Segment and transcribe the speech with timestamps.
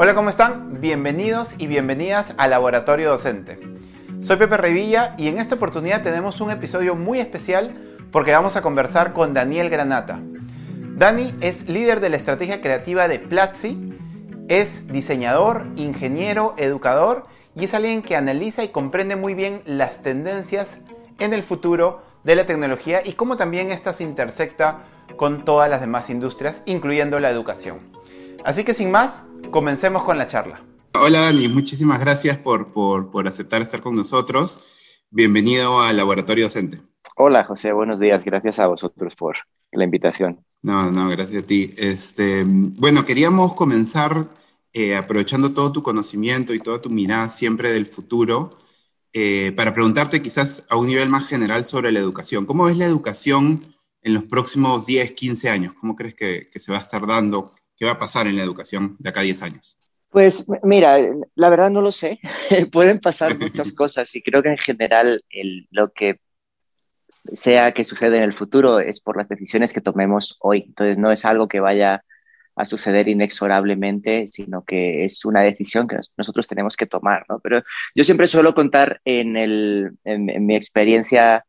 [0.00, 0.80] Hola, ¿cómo están?
[0.80, 3.58] Bienvenidos y bienvenidas a Laboratorio Docente.
[4.20, 7.74] Soy Pepe Revilla y en esta oportunidad tenemos un episodio muy especial
[8.12, 10.20] porque vamos a conversar con Daniel Granata.
[10.94, 13.76] Dani es líder de la estrategia creativa de Platzi,
[14.46, 17.26] es diseñador, ingeniero, educador
[17.56, 20.78] y es alguien que analiza y comprende muy bien las tendencias
[21.18, 24.84] en el futuro de la tecnología y cómo también esta se intersecta
[25.16, 27.98] con todas las demás industrias, incluyendo la educación.
[28.44, 30.62] Así que sin más, comencemos con la charla.
[30.94, 34.64] Hola Dani, muchísimas gracias por, por, aceptar estar con nosotros.
[35.10, 36.80] Bienvenido al Laboratorio Docente.
[37.16, 38.24] Hola José, buenos días.
[38.24, 39.36] Gracias a vosotros por
[39.72, 40.44] la invitación.
[40.62, 41.74] No, no, gracias a ti.
[41.76, 44.28] Este, bueno, queríamos comenzar
[44.72, 48.50] eh, aprovechando todo tu conocimiento y toda tu mirada siempre del futuro,
[49.12, 52.46] eh, para preguntarte quizás a un nivel más general sobre la educación.
[52.46, 53.60] ¿Cómo ves la educación
[54.02, 55.74] en los próximos 10, 15 años?
[55.74, 57.52] ¿Cómo crees que, que se va a estar dando?
[57.78, 59.78] ¿Qué va a pasar en la educación de acá a 10 años?
[60.10, 60.98] Pues mira,
[61.34, 62.18] la verdad no lo sé.
[62.72, 65.24] Pueden pasar muchas cosas y creo que en general
[65.70, 66.20] lo que
[67.34, 70.64] sea que suceda en el futuro es por las decisiones que tomemos hoy.
[70.66, 72.02] Entonces no es algo que vaya
[72.56, 77.24] a suceder inexorablemente, sino que es una decisión que nosotros tenemos que tomar.
[77.28, 77.38] ¿no?
[77.38, 77.62] Pero
[77.94, 81.44] yo siempre suelo contar en, el, en mi experiencia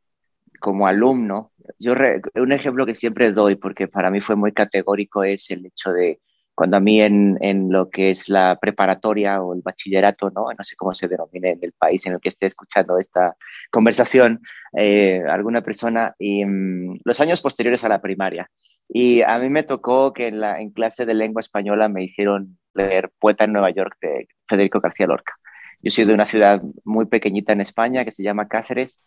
[0.60, 1.94] como alumno yo
[2.36, 6.20] un ejemplo que siempre doy, porque para mí fue muy categórico, es el hecho de
[6.56, 10.48] cuando a mí en, en, lo que es la preparatoria o el bachillerato, ¿no?
[10.58, 13.38] no sé cómo se denomine en el país en el que esté escuchando esta
[13.72, 14.42] conversación,
[14.74, 18.50] eh, alguna persona, y mm, los años posteriores a la primaria.
[18.90, 23.10] Y a mí me tocó que en, en clase de lengua española me hicieron leer
[23.20, 25.36] Poeta en Nueva York de Federico García Lorca.
[25.82, 29.00] Yo soy de una ciudad muy pequeñita en España que se llama Cáceres,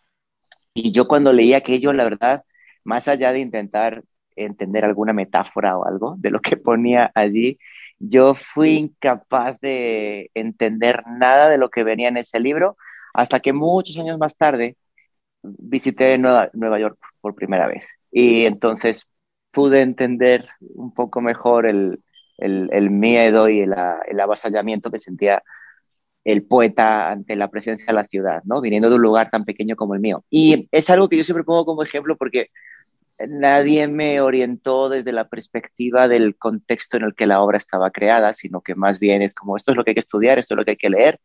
[0.73, 2.43] y yo cuando leí aquello, la verdad,
[2.83, 4.03] más allá de intentar
[4.35, 7.59] entender alguna metáfora o algo de lo que ponía allí,
[7.99, 12.77] yo fui incapaz de entender nada de lo que venía en ese libro
[13.13, 14.77] hasta que muchos años más tarde
[15.43, 17.85] visité Nueva, York por primera vez.
[18.11, 19.07] Y entonces
[19.51, 21.99] pude entender un poco mejor el,
[22.89, 23.75] miedo y el,
[24.07, 25.43] el avasallamiento que sentía
[26.23, 28.61] el poeta ante la presencia de la ciudad, ¿no?
[28.61, 30.23] Viniendo de un lugar tan pequeño como el mío.
[30.29, 32.49] Y es algo que yo siempre pongo como ejemplo porque
[33.27, 38.33] nadie me orientó desde la perspectiva del contexto en el que la obra estaba creada,
[38.33, 40.57] sino que más bien es como esto es lo que hay que estudiar, esto es
[40.57, 41.19] lo que hay que leer.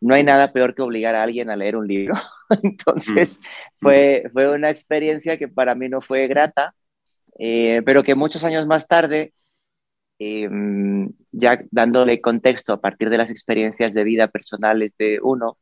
[0.00, 2.14] No hay nada peor que obligar a alguien a leer un libro.
[2.62, 3.44] Entonces mm.
[3.80, 6.74] fue, fue una experiencia que para mí no fue grata,
[7.38, 9.32] eh, pero que muchos años más tarde,
[10.20, 15.58] em, ya dándole contexto a partir de las experiencias de vida personales de uno,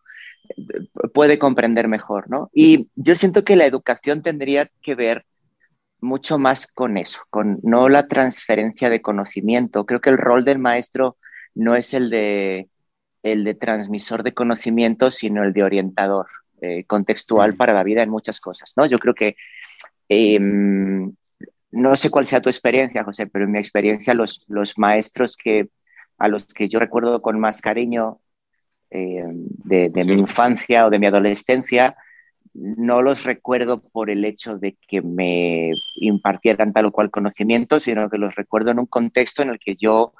[1.14, 2.50] puede comprender mejor, ¿no?
[2.52, 5.24] Y yo siento que la educación tendría que ver
[6.00, 9.86] mucho más con eso, con no la transferencia de conocimiento.
[9.86, 11.16] Creo que el rol del maestro
[11.54, 12.68] no es el de,
[13.22, 16.26] el de transmisor de conocimiento, sino el de orientador
[16.60, 18.74] eh, contextual para la vida en muchas cosas.
[18.76, 18.86] ¿no?
[18.86, 19.36] Yo creo que,
[20.08, 21.12] em,
[21.70, 25.68] no sé cuál sea tu experiencia, José, pero en mi experiencia los, los maestros que,
[26.18, 28.20] a los que yo recuerdo con más cariño
[28.90, 31.96] em, de, mi infancia o de mi adolescencia,
[32.54, 38.08] no los recuerdo por el hecho de que me impartieran tal o cual conocimiento, sino
[38.10, 40.14] que los recuerdo en un contexto en el que yo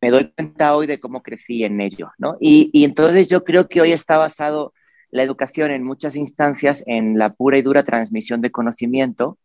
[0.00, 2.36] me doy cuenta hoy de cómo crecí en ello, ¿no?
[2.40, 4.72] Y, entonces yo creo que hoy está basado
[5.10, 9.38] la educación en muchas instancias en la pura y dura transmisión de conocimiento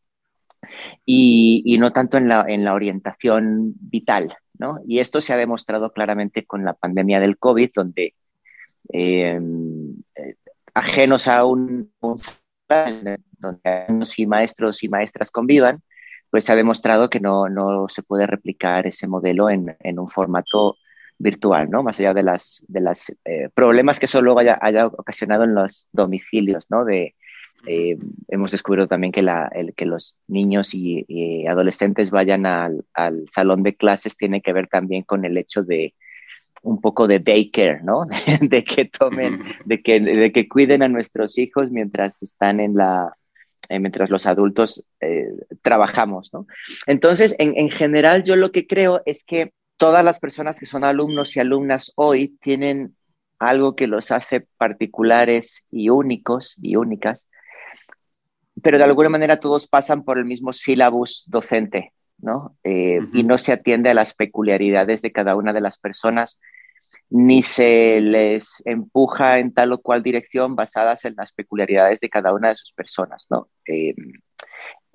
[1.05, 4.79] y, no tanto en la, orientación vital, ¿no?
[4.87, 8.13] Y esto se ha demostrado claramente con la pandemia del COVID, donde
[8.93, 9.39] eh,
[10.73, 11.91] ajenos a un,
[12.67, 13.19] donde
[14.17, 15.81] y maestros y maestras convivan,
[16.29, 17.47] pues se ha demostrado que no,
[17.87, 20.77] se puede replicar ese modelo en, un formato
[21.17, 21.81] virtual, ¿no?
[21.81, 25.87] Más allá de las, de las eh, problemas que eso luego haya, ocasionado en los
[25.93, 26.83] domicilios, ¿no?
[26.83, 27.15] De,
[27.65, 33.25] eh, hemos descubierto también que, la, el, que los niños y, adolescentes vayan al, al,
[33.31, 35.93] salón de clases tiene que ver también con el hecho de,
[36.65, 38.05] un poco de baker, ¿no?
[38.41, 43.15] de que tomen, de que, de que cuiden a nuestros hijos mientras están en la,
[43.69, 45.29] eh, mientras los adultos eh,
[45.61, 46.47] trabajamos, ¿no?
[46.87, 50.83] Entonces, en, en, general, yo lo que creo es que todas las personas que son
[50.83, 52.95] alumnos y alumnas hoy tienen
[53.39, 57.27] algo que los hace particulares y únicos y únicas,
[58.61, 62.57] pero de alguna manera todos pasan por el mismo sílabus docente, ¿no?
[62.63, 66.39] Eh, y no se atiende a las peculiaridades de cada una de las personas,
[67.09, 72.33] ni se les empuja en tal o cual dirección basadas en las peculiaridades de cada
[72.33, 73.49] una de sus personas, ¿no?
[73.67, 73.93] Eh,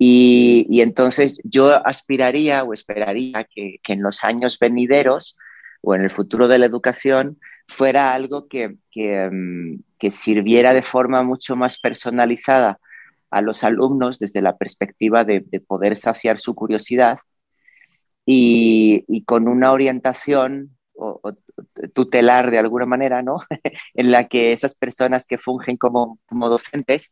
[0.03, 5.37] y, entonces yo aspiraría o esperaría que, en los años venideros
[5.81, 7.37] o en el futuro de la educación
[7.67, 8.77] fuera algo que,
[9.31, 12.79] mm, sirviera de forma mucho más personalizada
[13.31, 17.19] a los alumnos desde la perspectiva de, poder saciar su curiosidad
[18.25, 20.77] y, con una orientación
[21.93, 23.39] tutelar de alguna manera, ¿no?
[23.95, 27.11] en la que esas personas que fungen como, como docentes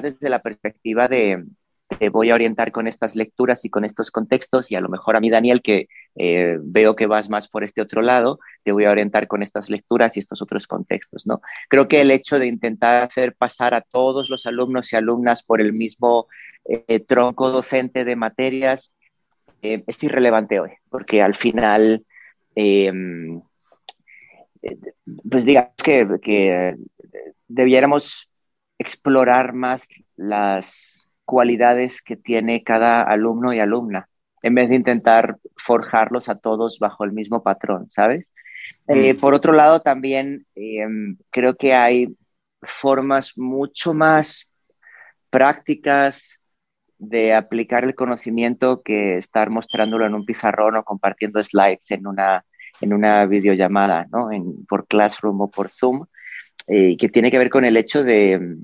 [0.00, 1.44] desde la perspectiva de,
[1.88, 5.16] te voy a orientar con estas lecturas y con estos contextos y a lo mejor
[5.16, 8.84] a mí, Daniel, que eh, veo que vas más por este otro lado, te voy
[8.84, 11.40] a orientar con estas lecturas y estos otros contextos, ¿no?
[11.68, 15.60] Creo que el hecho de intentar hacer pasar a todos los alumnos y alumnas por
[15.62, 16.26] el mismo
[16.66, 18.98] eh, tronco docente de materias
[19.62, 22.04] eh, es irrelevante hoy, porque al final,
[25.30, 26.74] pues digamos que, que
[27.46, 28.28] debiéramos
[28.78, 34.08] explorar más las cualidades que tiene cada alumno y alumna,
[34.42, 38.32] en vez de intentar forjarlos a todos bajo el mismo patrón, ¿sabes?
[38.88, 39.18] Eh, mm.
[39.18, 42.16] por otro lado, también em, creo que hay
[42.62, 44.56] formas mucho más
[45.28, 46.40] prácticas
[46.96, 52.42] de aplicar el conocimiento que estar mostrándolo en un pizarrón o compartiendo slides en una,
[52.80, 54.32] en una videollamada, ¿no?
[54.32, 56.06] En, por Classroom o por Zoom,
[56.68, 58.56] eh, que tiene que ver con el hecho de,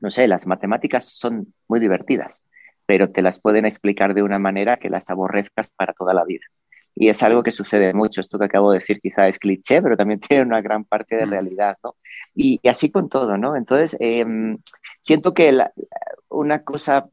[0.00, 2.40] no sé, las matemáticas son muy divertidas,
[2.86, 6.44] pero te las pueden explicar de una manera que las aborrezcas para toda la vida.
[6.94, 8.20] Y es algo que sucede mucho.
[8.20, 11.26] Esto que acabo de decir quizá es cliché, pero también tiene una gran parte de
[11.26, 11.30] mm.
[11.30, 11.96] realidad, ¿no?
[12.34, 13.56] Y, así con todo, ¿no?
[13.56, 14.58] Entonces, em,
[15.00, 15.58] siento que
[16.28, 17.08] una cosa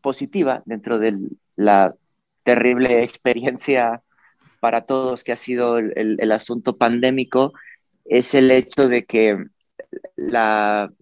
[0.00, 1.18] positiva dentro de
[1.56, 1.94] la
[2.42, 4.02] terrible experiencia
[4.60, 7.52] para todos que ha sido el asunto pandémico
[8.04, 9.38] es el hecho de que
[10.16, 10.92] la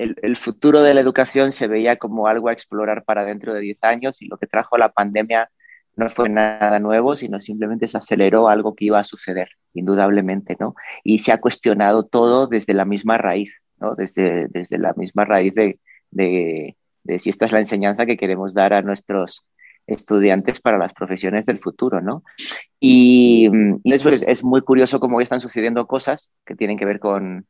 [0.00, 3.78] el, futuro de la educación se veía como algo a explorar para dentro de 10
[3.82, 5.50] años y lo que trajo la pandemia
[5.96, 10.74] no fue nada nuevo, sino simplemente se aceleró algo que iba a suceder, indudablemente, ¿no?
[11.04, 13.94] Y se ha cuestionado todo desde la misma raíz, ¿no?
[13.94, 15.78] Desde, desde la misma raíz de,
[16.10, 16.76] de,
[17.18, 19.46] si esta es la enseñanza que queremos dar a nuestros
[19.86, 22.22] estudiantes para las profesiones del futuro, ¿no?
[22.78, 23.50] Y,
[23.82, 27.46] y es, es muy curioso cómo están sucediendo cosas que tienen que ver con,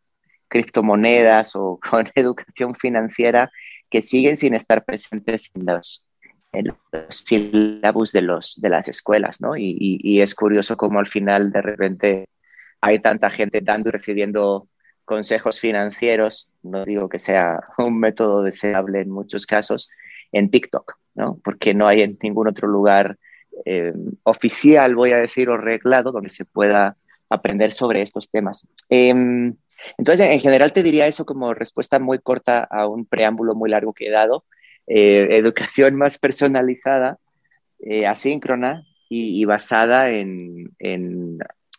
[0.50, 3.50] criptomonedas o con educación financiera
[3.88, 6.06] que siguen sin estar presentes en los,
[6.52, 6.74] en
[7.08, 9.56] sílabus de, los, de las escuelas, ¿no?
[9.56, 12.28] Y, es curioso cómo al final de repente
[12.80, 14.68] hay tanta gente dando y recibiendo
[15.04, 19.88] consejos financieros, no digo que sea un método deseable en muchos casos,
[20.30, 21.40] en TikTok, ¿no?
[21.42, 23.18] Porque no hay en ningún otro lugar
[23.64, 23.92] eh,
[24.22, 26.96] oficial, voy a decir, o reglado donde se pueda
[27.28, 28.66] aprender sobre estos temas.
[28.88, 29.56] Em,
[29.98, 33.92] entonces, en general te diría eso como respuesta muy corta a un preámbulo muy largo
[33.92, 34.44] que he dado.
[34.86, 37.18] Eh, educación más personalizada,
[37.78, 40.72] eh, asíncrona y, basada en,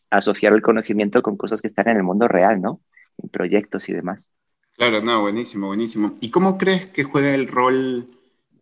[0.10, 2.82] asociar el conocimiento con cosas que están en el mundo real, ¿no?
[3.22, 4.28] En proyectos y demás.
[4.76, 6.18] Claro, no, buenísimo, buenísimo.
[6.20, 8.10] ¿Y cómo crees que juega el rol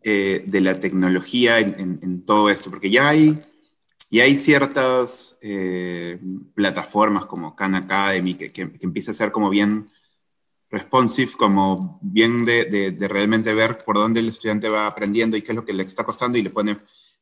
[0.04, 2.70] eh, de la tecnología en, todo esto?
[2.70, 3.40] Porque ya hay
[4.10, 6.20] y hay ciertas eh,
[6.56, 8.52] plataformas como Khan Academy que,
[8.82, 9.88] empieza a ser como bien
[10.70, 15.52] responsive, como bien de, de, realmente ver por dónde el estudiante va aprendiendo y qué
[15.52, 16.78] es lo que le está costando y le pone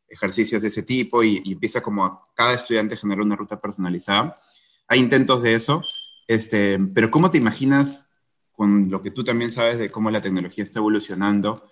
[0.08, 4.40] ejercicios de ese tipo y, empieza como a cada estudiante generar una ruta personalizada.
[4.88, 5.82] Hay intentos de eso,
[6.28, 8.10] este, pero ¿cómo te imaginas
[8.52, 11.70] con lo que tú también sabes de cómo la tecnología está evolucionando?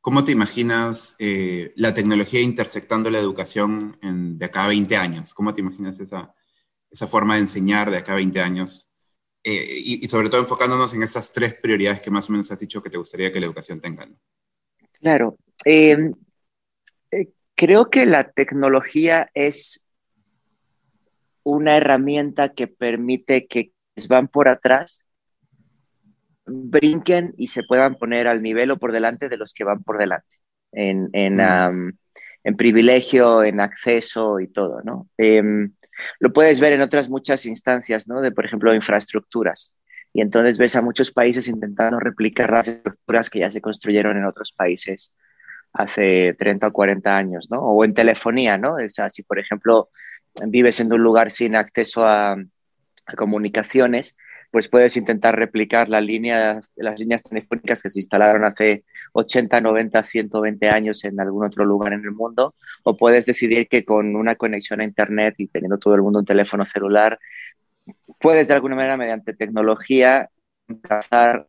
[0.00, 3.98] ¿Cómo te imaginas eh, la tecnología intersectando la educación
[4.38, 5.34] de acá a 20 años?
[5.34, 6.34] ¿Cómo te imaginas esa,
[6.90, 8.88] esa forma de enseñar de acá a 20 años?
[9.42, 12.82] Eh, y, sobre todo enfocándonos en esas tres prioridades que más o menos has dicho
[12.82, 14.08] que te gustaría que la educación tenga.
[15.00, 15.36] Claro.
[15.64, 16.12] Em,
[17.10, 19.86] eh, creo que la tecnología es
[21.44, 23.72] una herramienta que permite que
[24.08, 25.06] van por atrás
[26.48, 29.98] brinquen y se puedan poner al nivel o por delante de los que van por
[29.98, 30.26] delante,
[30.72, 31.40] en, en,
[32.44, 35.08] en privilegio, en acceso y todo, ¿no?
[35.16, 35.72] Em,
[36.20, 38.20] lo puedes ver en otras muchas instancias, ¿no?
[38.20, 39.74] De, por ejemplo, infraestructuras.
[40.12, 44.24] Y entonces ves a muchos países intentando replicar las estructuras que ya se construyeron en
[44.24, 45.14] otros países
[45.72, 47.60] hace 30 o 40 años, ¿no?
[47.60, 48.78] O en telefonía, ¿no?
[48.78, 49.90] Es así, por ejemplo,
[50.46, 54.16] vives en un lugar sin acceso a, a comunicaciones,
[54.50, 60.02] pues puedes intentar replicar las líneas, las líneas telefónicas que se instalaron hace 80, 90,
[60.02, 64.36] 120 años en algún otro lugar en el mundo, o puedes decidir que con una
[64.36, 67.18] conexión a Internet y teniendo todo el mundo un teléfono celular,
[68.18, 70.30] puedes de alguna manera, mediante tecnología,
[70.82, 71.46] trazar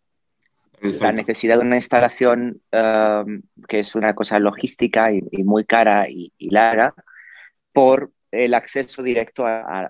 [0.81, 6.31] la necesidad de una instalación um, que es una cosa logística y, muy cara y,
[6.49, 6.93] larga
[7.73, 9.89] por el acceso directo a,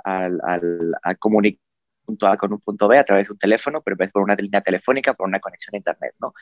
[1.19, 1.68] comunicar
[2.09, 4.23] punto A con un punto B a través de un teléfono, pero en vez por
[4.23, 6.33] una línea telefónica, por una conexión a Internet, ¿no?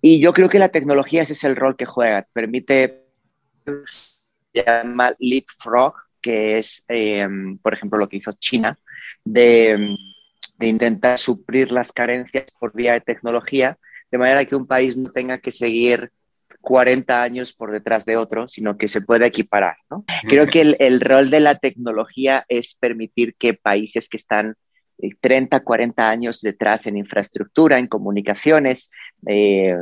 [0.00, 3.06] Y yo creo que la tecnología ese es el rol que juega, permite,
[3.64, 8.78] se llama leapfrog, que es, em, por ejemplo, lo que hizo China,
[9.24, 9.96] de,
[10.58, 13.78] de intentar suplir las carencias por vía de tecnología,
[14.10, 16.10] de manera que un país no tenga que seguir
[16.60, 19.76] 40 años por detrás de otro, sino que se pueda equiparar.
[19.90, 20.04] ¿no?
[20.28, 24.54] Creo que el, rol de la tecnología es permitir que países que están
[25.20, 28.90] 30, eh, 40 años detrás en infraestructura, en comunicaciones,
[29.26, 29.76] eh,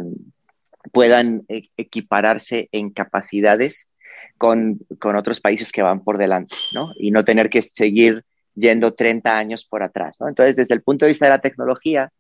[0.93, 3.89] puedan e, equipararse en capacidades
[4.37, 6.93] con, con, otros países que van por delante, ¿no?
[6.97, 10.29] Y no tener que seguir yendo 30 años por atrás, ¿no?
[10.29, 12.13] Entonces, desde el punto de vista de la tecnología,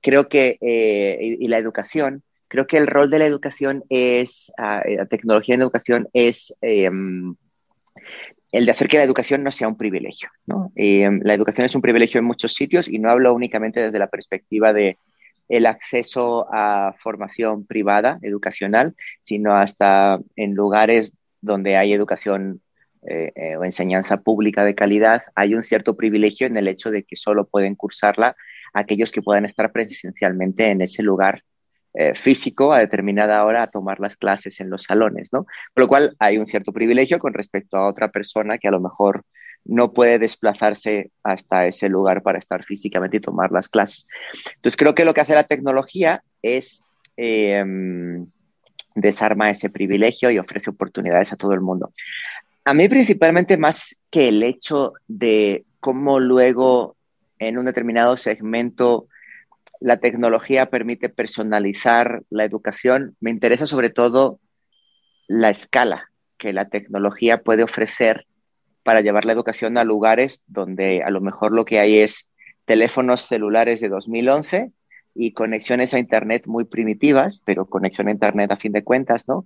[0.00, 4.82] creo que, eh, y, la educación, creo que el rol de la educación es, ah,
[4.86, 7.34] la tecnología en educación es em,
[8.56, 10.30] el de hacer que la educación no sea un privilegio.
[10.74, 14.06] Em, la educación es un privilegio en muchos sitios y no hablo únicamente desde la
[14.06, 14.98] perspectiva de
[15.48, 22.62] el acceso a formación privada educacional, sino hasta en lugares donde hay educación
[23.06, 27.04] eh, eh, o enseñanza pública de calidad, hay un cierto privilegio en el hecho de
[27.04, 28.34] que solo pueden cursarla
[28.72, 31.42] aquellos que puedan estar presencialmente en ese lugar
[31.98, 35.44] eh, físico a determinada hora a tomar las clases en los salones, ¿no?
[35.44, 38.80] Con lo cual hay un cierto privilegio con respecto a otra persona que a lo
[38.80, 39.24] mejor
[39.64, 44.06] no puede desplazarse hasta ese lugar para estar físicamente y tomar las clases.
[44.56, 46.84] Entonces creo que lo que hace la tecnología es
[47.16, 47.64] eh,
[48.94, 51.92] desarma ese privilegio y ofrece oportunidades a todo el mundo.
[52.64, 56.96] A mí principalmente más que el hecho de cómo luego
[57.38, 59.06] en un determinado segmento
[59.80, 64.40] la tecnología permite personalizar la educación, me interesa sobre todo
[65.28, 68.26] la escala que la tecnología puede ofrecer
[68.82, 72.30] para llevar la educación a lugares donde a lo mejor lo que hay es
[72.66, 74.70] teléfonos celulares de 2011
[75.14, 79.44] y conexiones a Internet muy primitivas, pero conexión a Internet a fin de cuentas, ¿no?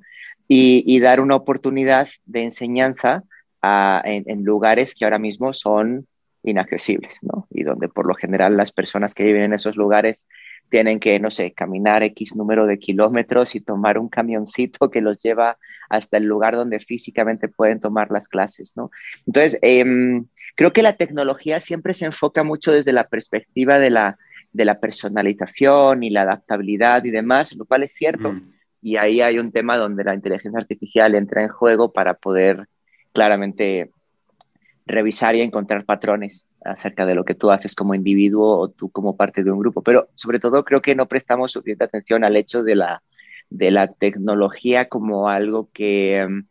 [0.49, 3.22] Y, dar una oportunidad de enseñanza
[3.62, 6.08] en, lugares que ahora mismo son
[6.42, 7.47] inaccesibles, ¿no?
[7.50, 10.26] Y donde por lo general las personas que viven en esos lugares
[10.70, 15.20] tienen que, no sé, caminar X número de kilómetros y tomar un camioncito que los
[15.20, 18.90] lleva hasta el lugar donde físicamente pueden tomar las clases, ¿no?
[19.26, 24.16] Entonces, em, creo que la tecnología siempre se enfoca mucho desde la perspectiva de la,
[24.52, 28.32] de la personalización y la adaptabilidad y demás, lo cual es cierto.
[28.32, 28.52] Mm.
[28.82, 32.66] Y ahí hay un tema donde la inteligencia artificial entra en juego para poder
[33.12, 33.90] claramente
[34.90, 39.16] revisar y encontrar patrones acerca de lo que tú haces como individuo o tú como
[39.16, 39.82] parte de un grupo.
[39.82, 43.02] Pero sobre todo creo que no prestamos suficiente atención al hecho de la,
[43.49, 46.47] de la tecnología como algo que em,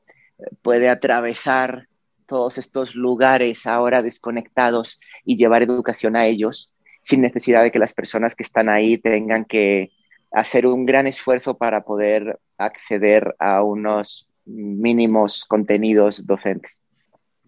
[0.62, 1.88] puede atravesar
[2.26, 7.94] todos estos lugares ahora desconectados y llevar educación a ellos sin necesidad de que las
[7.94, 9.92] personas que están ahí tengan que
[10.32, 16.80] hacer un gran esfuerzo para poder acceder a unos mínimos contenidos docentes.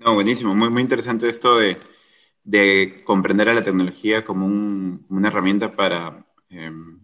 [0.03, 1.77] No, buenísimo, muy, muy interesante esto de,
[2.43, 6.99] de comprender a la tecnología como un, una herramienta para em,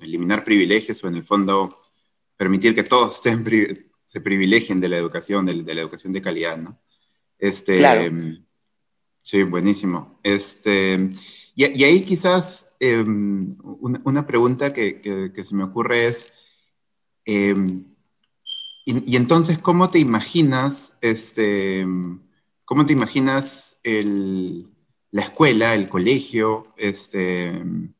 [0.00, 1.68] eliminar privilegios o en el fondo
[2.36, 3.44] permitir que todos estén
[4.04, 6.80] se privilegien de la educación, de, de, la educación de calidad, ¿no?
[7.38, 8.44] Este, em,
[9.18, 10.18] sí, buenísimo.
[10.24, 11.10] Este,
[11.54, 16.32] y, ahí quizás em, una, una, pregunta que, que, que, se me ocurre es,
[18.90, 21.86] y, entonces, ¿cómo te imaginas, este,
[22.64, 27.94] cómo te imaginas la escuela, el colegio, este, en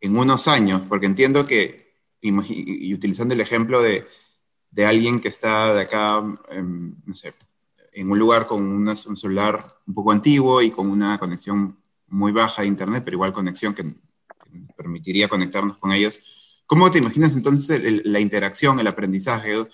[0.00, 0.80] unos años?
[0.88, 4.06] Porque entiendo que, y, utilizando el ejemplo de,
[4.86, 7.34] alguien que está de acá, em, no sé,
[7.92, 12.62] en un lugar con un celular un poco antiguo y con una conexión muy baja
[12.62, 13.84] de internet, pero igual conexión que,
[14.74, 16.62] permitiría conectarnos con ellos.
[16.64, 19.66] ¿Cómo te imaginas entonces la interacción, el aprendizaje?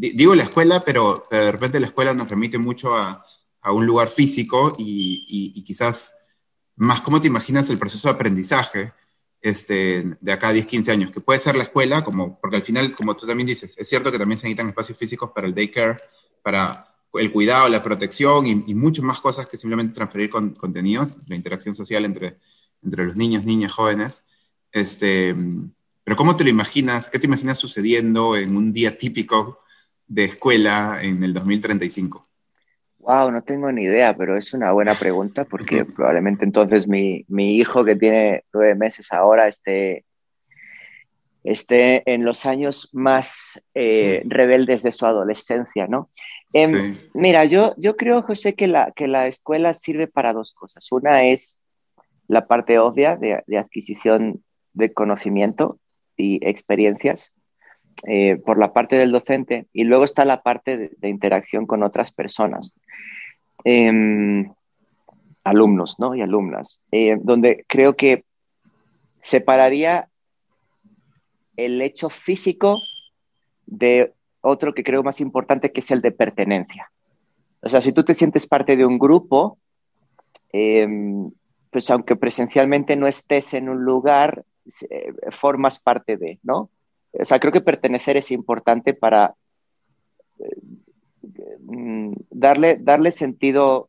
[0.00, 3.24] Digo la escuela, pero de repente la escuela nos remite mucho a,
[3.62, 6.14] a un lugar físico y, y, quizás
[6.76, 8.92] más cómo te imaginas el proceso de aprendizaje
[9.40, 12.62] este, de acá a 10, 15 años, que puede ser la escuela, como, porque al
[12.62, 15.54] final, como tú también dices, es cierto que también se necesitan espacios físicos para el
[15.54, 15.96] daycare,
[16.42, 21.16] para el cuidado, la protección y, y muchas más cosas que simplemente transferir con, contenidos,
[21.28, 22.38] la interacción social entre,
[22.82, 24.24] entre los niños, niñas, jóvenes.
[24.72, 25.34] Este,
[26.04, 27.10] pero ¿cómo te lo imaginas?
[27.10, 29.60] ¿Qué te imaginas sucediendo en un día típico
[30.10, 32.28] de escuela en el 2035?
[32.98, 37.84] Wow, no tengo ni idea, pero es una buena pregunta porque probablemente entonces mi, hijo
[37.84, 40.04] que tiene nueve meses ahora esté
[41.42, 46.10] esté en los años más eh, rebeldes de su adolescencia, ¿no?
[46.52, 50.92] Em, mira, yo, yo creo, José, que la, que la escuela sirve para dos cosas.
[50.92, 51.62] Una es
[52.28, 55.78] la parte obvia de, adquisición de conocimiento
[56.14, 57.32] y experiencias
[58.06, 62.10] eh, por la parte del docente y luego está la parte de, interacción con otras
[62.12, 62.72] personas,
[63.64, 64.50] em,
[65.44, 66.14] alumnos ¿no?
[66.14, 68.24] y alumnas, eh, donde creo que
[69.22, 70.08] separaría
[71.56, 72.80] el hecho físico
[73.66, 76.90] de otro que creo más importante, que es el de pertenencia.
[77.60, 79.58] O sea, si tú te sientes parte de un grupo,
[80.52, 81.30] em,
[81.70, 84.44] pues aunque presencialmente no estés en un lugar,
[84.88, 86.70] eh, formas parte de, ¿no?
[87.12, 89.34] O sea, creo que pertenecer es importante para
[90.38, 90.56] eh,
[91.60, 93.88] mm, darle, darle sentido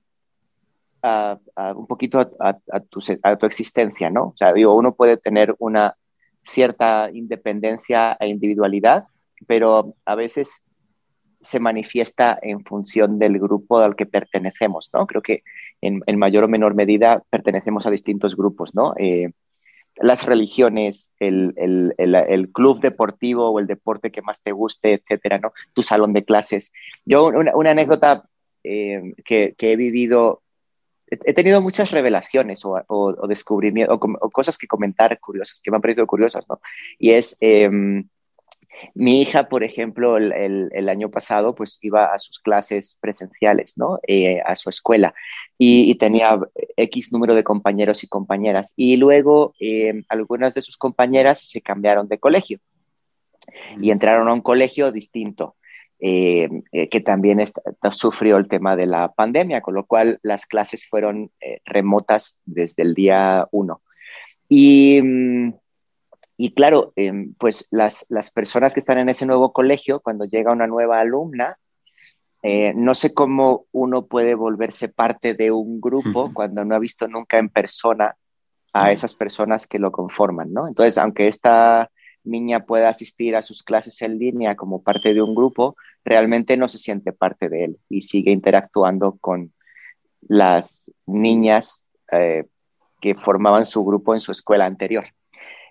[1.04, 1.40] a,
[1.76, 4.28] un poquito a, tu, a, tu, existencia, ¿no?
[4.28, 5.96] O sea, digo, uno puede tener una
[6.44, 9.06] cierta independencia e individualidad,
[9.48, 10.62] pero a veces
[11.40, 15.08] se manifiesta en función del grupo al que pertenecemos, ¿no?
[15.08, 15.44] Creo que
[15.82, 18.94] en, mayor o menor medida pertenecemos a distintos grupos, ¿no?
[18.98, 19.32] Eh,
[20.02, 25.54] las religiones, el, club deportivo o el deporte que más te guste, etcétera, ¿no?
[25.74, 26.72] Tu salón de clases.
[27.06, 28.28] Yo, una, anécdota
[28.64, 30.42] eh, que, he vivido,
[31.08, 35.82] he tenido muchas revelaciones o, o, descubrimientos o, cosas que comentar curiosas, que me han
[35.82, 36.60] parecido curiosas, ¿no?
[36.98, 37.38] Y es...
[37.40, 38.08] Em,
[38.94, 44.00] mi hija, por ejemplo, el, año pasado, pues iba a sus clases presenciales, ¿no?
[44.08, 45.14] Eh, a su escuela
[45.58, 46.40] y, tenía
[46.76, 48.74] X número de compañeros y compañeras.
[48.76, 52.60] Y luego eh, algunas de sus compañeras se cambiaron de colegio
[53.80, 55.56] y entraron a un colegio distinto.
[56.04, 56.50] Eh,
[56.90, 57.44] que también
[57.92, 61.30] sufrió el tema de la pandemia, con lo cual las clases fueron
[61.64, 63.84] remotas desde el día uno.
[64.50, 65.54] Y mm,
[66.44, 70.66] y claro, em, pues las, personas que están en ese nuevo colegio, cuando llega una
[70.66, 71.60] nueva alumna,
[72.42, 77.08] eh, no sé cómo uno puede volverse parte de un grupo cuando no ha visto
[77.08, 78.16] nunca en persona
[78.74, 80.68] a esas personas que lo conforman, ¿no?
[80.68, 81.92] Entonces, aunque esta
[82.24, 86.68] niña pueda asistir a sus clases en línea como parte de un grupo, realmente no
[86.68, 89.54] se siente parte de él y sigue interactuando con
[90.22, 92.46] las niñas eh,
[93.00, 95.06] que formaban su grupo en su escuela anterior.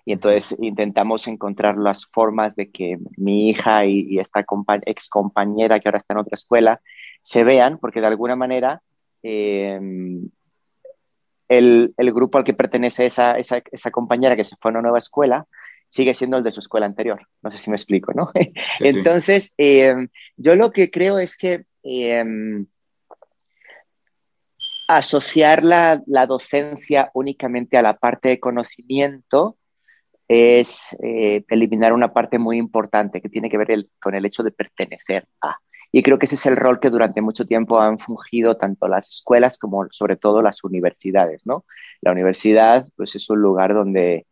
[0.05, 4.43] Y entonces intentamos encontrar las formas de que mi hija y, esta
[4.85, 6.81] ex compañera que ahora está en otra escuela
[7.21, 8.81] se vean, porque de alguna manera
[9.21, 10.29] em,
[11.47, 14.81] el, el, grupo al que pertenece esa, esa, esa, compañera que se fue a una
[14.81, 15.45] nueva escuela
[15.91, 17.27] sigue siendo el de su escuela anterior.
[17.43, 18.31] No sé si me explico, ¿no?
[18.79, 22.65] entonces, em, yo lo que creo es que em,
[24.87, 29.57] asociar la, la, docencia únicamente a la parte de conocimiento
[30.31, 34.51] es eh, eliminar una parte muy importante que tiene que ver con el hecho de
[34.51, 35.57] pertenecer a.
[35.91, 39.09] Y creo que ese es el rol que durante mucho tiempo han fungido tanto las
[39.09, 41.65] escuelas como sobre todo las universidades, ¿no?
[41.99, 44.25] La universidad pues es un lugar donde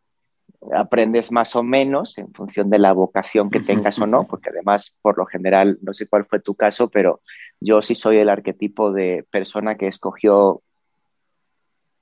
[0.74, 4.96] aprendes más o menos en función de la vocación que tengas o no, porque además,
[5.02, 7.20] por lo general, no sé cuál fue tu caso, pero
[7.60, 10.62] yo sí soy el arquetipo de persona que escogió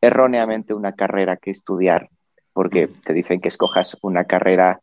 [0.00, 2.10] erróneamente una carrera que estudiar
[2.52, 4.80] porque te dicen que escojas una carrera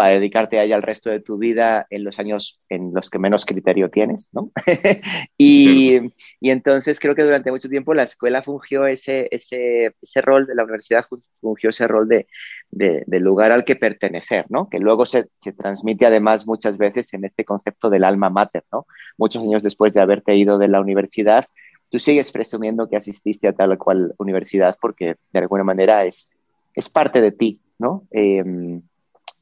[0.00, 3.18] para dedicarte a ella el resto de tu vida en los años en los que
[3.18, 4.50] menos criterio tienes, ¿no?
[5.36, 5.98] y,
[6.40, 10.54] y, entonces creo que durante mucho tiempo la escuela fungió ese, ese, ese rol, de
[10.54, 11.04] la universidad
[11.40, 12.26] fungió ese rol de,
[12.70, 14.70] de, lugar al que pertenecer, ¿no?
[14.70, 18.86] Que luego se, se, transmite además muchas veces en este concepto del alma mater, ¿no?
[19.18, 21.44] Muchos años después de haberte ido de la universidad,
[21.90, 26.30] tú sigues presumiendo que asististe a tal o cual universidad porque de alguna manera es
[26.74, 28.06] es parte de ti, ¿no?
[28.10, 28.82] Em,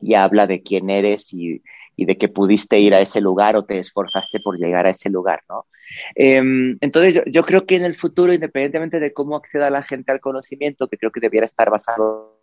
[0.01, 1.63] y habla de quién eres y,
[1.97, 5.43] de que pudiste ir a ese lugar o te esforzaste por llegar a ese lugar,
[5.49, 5.67] ¿no?
[6.15, 10.21] Em, entonces, yo, creo que en el futuro, independientemente de cómo acceda la gente al
[10.21, 12.39] conocimiento, que creo que debiera estar basado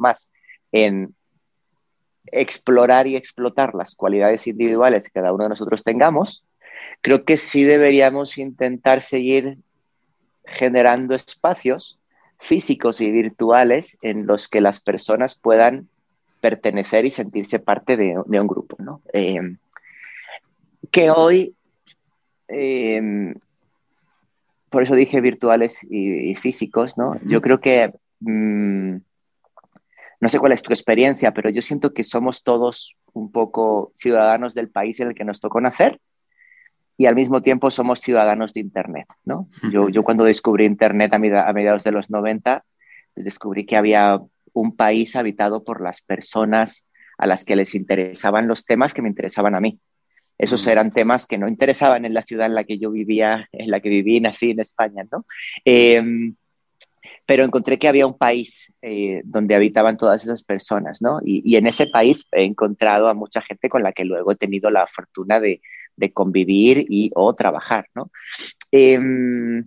[0.00, 0.32] más
[0.72, 1.14] en
[2.26, 6.44] explorar y explotar las cualidades individuales que cada uno de nosotros tengamos,
[7.02, 9.58] creo que sí deberíamos intentar seguir
[10.44, 12.00] generando espacios
[12.42, 15.88] físicos y virtuales en los que las personas puedan
[16.40, 19.00] pertenecer y sentirse parte de, un grupo, ¿no?
[19.12, 19.58] Em,
[20.90, 21.54] que hoy,
[22.48, 23.36] em,
[24.70, 27.14] por eso dije virtuales y, físicos, ¿no?
[27.24, 28.96] Yo creo que, mm,
[30.20, 34.54] no sé cuál es tu experiencia, pero yo siento que somos todos un poco ciudadanos
[34.54, 36.00] del país en el que nos tocó nacer
[36.96, 39.06] y al mismo tiempo somos ciudadanos de Internet.
[39.24, 39.48] ¿no?
[39.70, 42.64] Yo, yo cuando descubrí Internet a, mediados de los 90,
[43.16, 44.20] descubrí que había
[44.52, 49.08] un país habitado por las personas a las que les interesaban los temas que me
[49.08, 49.78] interesaban a mí.
[50.38, 50.70] Esos mm.
[50.70, 53.80] eran temas que no interesaban en la ciudad en la que yo vivía, en la
[53.80, 55.24] que viví y nací en España, ¿no?
[55.64, 56.34] Em,
[57.26, 61.20] pero encontré que había un país eh, donde habitaban todas esas personas, ¿no?
[61.24, 64.70] Y, en ese país he encontrado a mucha gente con la que luego he tenido
[64.70, 65.60] la fortuna de,
[66.12, 68.10] convivir y o trabajar, ¿no?
[68.70, 69.64] Em,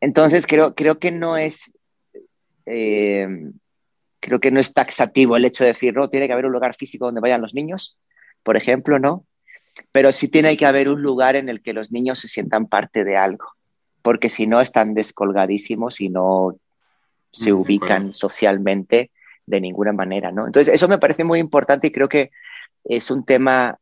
[0.00, 1.74] entonces creo, creo que no es
[2.66, 3.52] em,
[4.20, 6.74] creo que no es taxativo el hecho de decir, no, tiene que haber un lugar
[6.76, 7.98] físico donde vayan los niños,
[8.42, 9.24] por ejemplo, ¿no?
[9.92, 13.02] Pero sí tiene que haber un lugar en el que los niños se sientan parte
[13.02, 13.46] de algo,
[14.02, 16.56] porque si no están descolgadísimos y no
[17.32, 19.10] se mm, ubican socialmente
[19.46, 20.46] de ninguna manera, ¿no?
[20.46, 22.30] Entonces, eso me parece muy importante y creo que
[22.84, 23.78] es un tema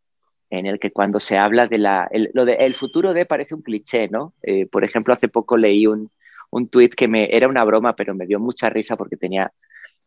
[0.50, 2.08] en el que cuando se habla de la...
[2.10, 4.34] El, lo de, el futuro de parece un cliché, ¿no?
[4.42, 6.10] Eh, por ejemplo, hace poco leí un,
[6.50, 9.52] un tuit que me era una broma, pero me dio mucha risa porque tenía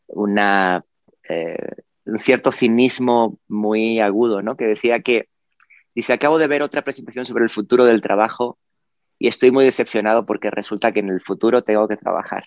[0.07, 0.83] una,
[1.29, 1.75] eh,
[2.05, 4.55] un cierto cinismo muy agudo, ¿no?
[4.57, 5.29] Que decía que,
[5.95, 8.57] dice, acabo de ver otra presentación sobre el futuro del trabajo
[9.19, 12.45] y estoy muy decepcionado porque resulta que en el futuro tengo que trabajar.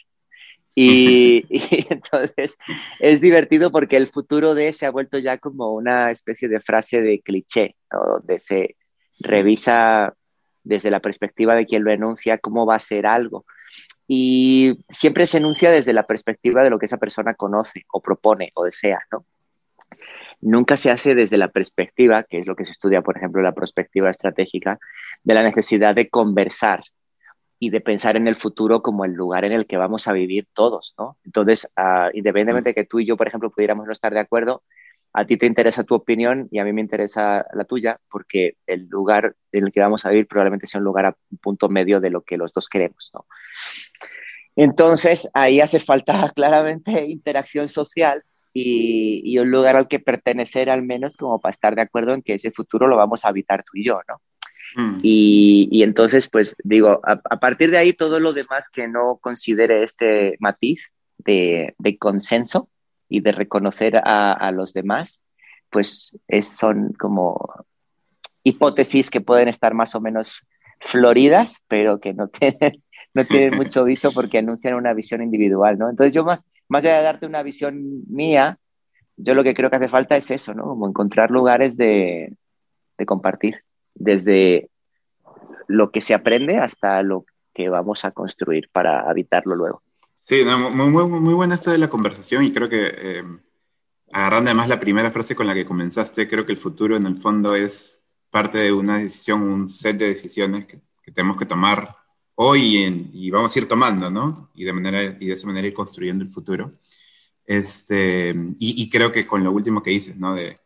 [0.76, 1.46] Y,
[1.88, 2.56] entonces
[2.98, 7.00] es divertido porque el futuro de se ha vuelto ya como una especie de frase
[7.00, 8.76] de cliché, donde se
[9.20, 10.14] revisa
[10.64, 13.44] desde la perspectiva de quien lo enuncia cómo va a ser algo.
[14.08, 18.50] Y siempre se enuncia desde la perspectiva de lo que esa persona conoce o propone
[18.54, 19.24] o desea, ¿no?
[20.40, 23.52] Nunca se hace desde la perspectiva, que es lo que se estudia, por ejemplo, la
[23.52, 24.78] perspectiva estratégica,
[25.22, 26.82] de la necesidad de conversar
[27.64, 30.46] y de pensar en el futuro como el lugar en el que vamos a vivir
[30.52, 31.16] todos, ¿no?
[31.24, 34.62] Entonces, uh, independientemente de que tú y yo, por ejemplo, pudiéramos no estar de acuerdo,
[35.14, 38.86] a ti te interesa tu opinión y a mí me interesa la tuya, porque el
[38.88, 42.00] lugar en el que vamos a vivir probablemente sea un lugar a un punto medio
[42.00, 43.24] de lo que los dos queremos, ¿no?
[44.56, 48.22] Entonces, ahí hace falta claramente interacción social
[48.52, 52.34] y, un lugar al que pertenecer al menos como para estar de acuerdo en que
[52.34, 54.20] ese futuro lo vamos a habitar tú y yo, ¿no?
[54.76, 54.98] Mm.
[55.02, 60.36] Y, entonces, pues digo, a, partir de ahí todo lo demás que no considere este
[60.40, 62.68] matiz de consenso,
[63.08, 65.22] y de reconocer a, los demás,
[65.70, 67.64] pues son como
[68.42, 70.46] hipótesis que pueden estar más o menos
[70.80, 72.82] floridas, pero que no tienen,
[73.14, 75.88] no tienen mucho viso porque anuncian una visión individual, ¿no?
[75.90, 78.58] Entonces yo más, más allá de darte una visión mía,
[79.16, 80.64] yo lo que creo que hace falta es eso, ¿no?
[80.64, 82.34] Como encontrar lugares de,
[82.98, 83.62] de compartir,
[83.94, 84.70] desde
[85.66, 89.82] lo que se aprende hasta lo que vamos a construir para habitarlo luego.
[90.18, 93.24] Sí, muy, muy, muy, buena esta de la conversación y creo que eh,
[94.12, 97.16] agarrando además la primera frase con la que comenzaste, creo que el futuro en el
[97.16, 100.80] fondo es parte de una decisión, un set de decisiones que,
[101.12, 101.94] tenemos que tomar
[102.34, 104.50] hoy y, vamos a ir tomando, ¿no?
[104.54, 106.72] Y de, manera, y de esa manera ir construyendo el futuro.
[107.44, 110.34] Este, y, creo que con lo último que dices, ¿no?
[110.34, 110.56] De,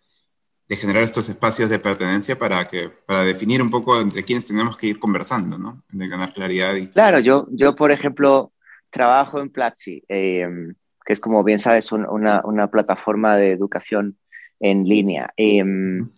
[0.68, 4.76] de, generar estos espacios de pertenencia para, que, para definir un poco entre quiénes tenemos
[4.76, 5.82] que ir conversando, ¿no?
[5.90, 6.74] De ganar claridad.
[6.74, 6.88] Y...
[6.88, 8.52] Claro, yo, yo, por ejemplo,
[8.90, 14.18] trabajo en Platzi, em, que es como bien sabes una, una, plataforma de educación
[14.60, 15.32] en línea.
[15.36, 16.10] Em,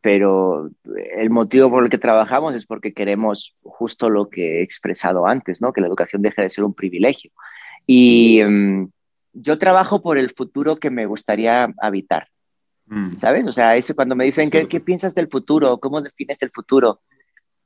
[0.00, 0.68] pero
[1.16, 5.62] el motivo por el que trabajamos es porque queremos justo lo que he expresado antes,
[5.62, 5.72] ¿no?
[5.72, 7.30] que la educación deje de ser un privilegio.
[7.86, 8.90] Y em,
[9.32, 12.28] yo trabajo por el futuro que me gustaría habitar.
[12.86, 13.14] Mm.
[13.16, 13.46] ¿Sabes?
[13.46, 15.78] O sea, eso cuando me dicen, ¿qué, ¿qué, piensas del futuro?
[15.78, 17.00] ¿Cómo defines el futuro?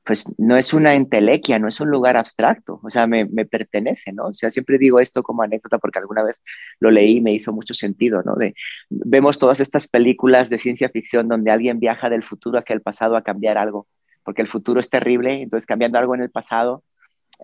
[0.09, 4.29] pues no es una entelequia, no es un lugar abstracto, o sea, me, pertenece, ¿no?
[4.29, 6.35] O sea, siempre digo esto como anécdota porque alguna vez
[6.79, 8.33] lo leí y me hizo mucho sentido, ¿no?
[8.33, 8.55] De,
[8.89, 13.17] vemos todas estas películas de ciencia ficción donde alguien viaja del futuro hacia el pasado
[13.17, 13.87] a cambiar algo,
[14.23, 16.83] porque el futuro es terrible, entonces cambiando algo en el pasado,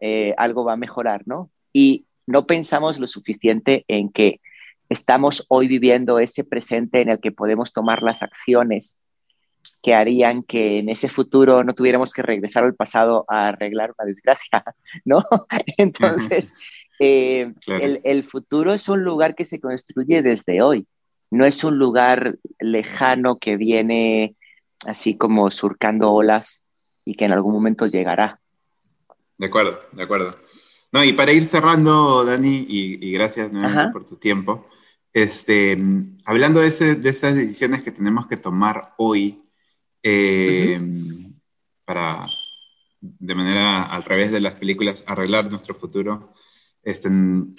[0.02, 1.52] eh, algo va a mejorar, ¿no?
[1.72, 4.42] Y no pensamos lo suficiente en que
[4.90, 8.98] estamos hoy viviendo ese presente en el que podemos tomar las acciones
[9.82, 14.08] que harían que en ese futuro no tuviéramos que regresar al pasado a arreglar una
[14.08, 14.64] desgracia,
[15.06, 15.24] ¿no?
[15.78, 16.54] Entonces,
[17.00, 20.88] eh, el, futuro es un lugar que se construye desde hoy,
[21.32, 24.36] no es un lugar lejano que viene
[24.86, 26.62] así como surcando olas
[27.04, 28.40] y que en algún momento llegará.
[29.38, 30.32] De acuerdo, de acuerdo.
[30.96, 34.70] No, y para ir cerrando, Dani, y, gracias nuevamente por tu tiempo,
[35.12, 35.78] este,
[36.24, 39.44] hablando de, de esas decisiones que tenemos que tomar hoy,
[40.02, 40.80] eh,
[41.84, 42.26] para,
[43.02, 46.32] de manera al revés de las películas, arreglar nuestro futuro.
[46.82, 47.10] Este,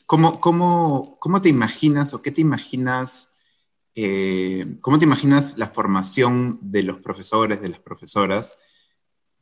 [0.06, 3.34] ¿cómo, cómo, cómo te imaginas o qué te imaginas,
[3.94, 8.56] eh, cómo te imaginas la formación de los profesores, de las profesoras,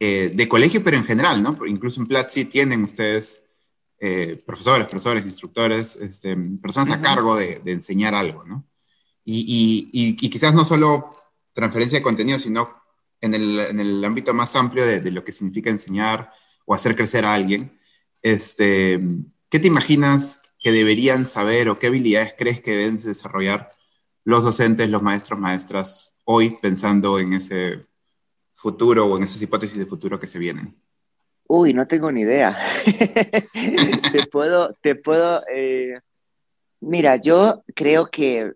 [0.01, 1.57] eh, de colegio, pero en general, ¿no?
[1.65, 3.44] Incluso en Platzi tienen ustedes
[4.45, 8.67] profesores, profesores, instructores, este, personas a cargo de, de, enseñar algo, ¿no?
[9.25, 11.13] y, quizás no solo
[11.53, 12.69] transferencia de contenido, sino
[13.21, 16.31] en el, ámbito más amplio de, lo que significa enseñar
[16.67, 17.79] o hacer crecer a alguien.
[18.23, 19.01] Este,
[19.49, 23.71] ¿Qué te imaginas que deberían saber o qué habilidades crees que deben desarrollar
[24.25, 27.87] los docentes, los maestros, maestras hoy pensando en ese
[28.53, 30.77] futuro o en esas hipótesis de futuro que se vienen?
[31.47, 32.57] Uy, no tengo ni idea.
[34.13, 35.45] te puedo, te puedo.
[35.53, 35.99] Eh,
[36.81, 38.53] mira, yo creo que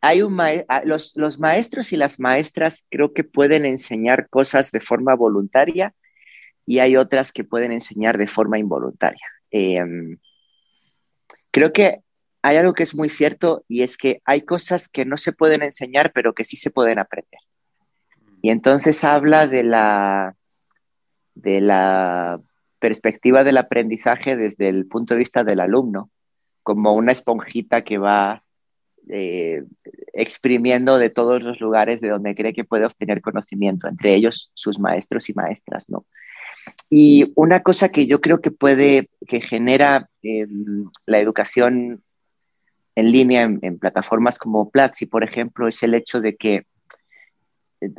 [0.00, 0.38] hay un
[0.84, 5.94] los, los, maestros y las maestras creo que pueden enseñar cosas de forma voluntaria
[6.66, 9.26] y hay otras que pueden enseñar de forma involuntaria.
[9.50, 10.18] Em,
[11.50, 12.00] creo que
[12.42, 15.62] hay algo que es muy cierto y es que hay cosas que no se pueden
[15.62, 17.40] enseñar, pero que sí se pueden aprender.
[18.42, 20.34] Y entonces habla de la,
[21.42, 22.40] de la
[22.78, 26.10] perspectiva del aprendizaje desde el punto de vista del alumno,
[26.62, 28.42] como una esponjita que va
[29.08, 29.64] eh,
[30.12, 34.78] exprimiendo de todos los lugares de donde cree que puede obtener conocimiento, entre ellos sus
[34.78, 36.04] maestros y maestras, ¿no?
[36.88, 42.02] Y una cosa que yo creo que puede, que genera em, la educación
[42.94, 46.66] en línea en, plataformas como Platzi, por ejemplo, es el hecho de que
[47.80, 47.90] eh,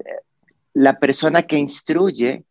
[0.74, 2.44] la persona que instruye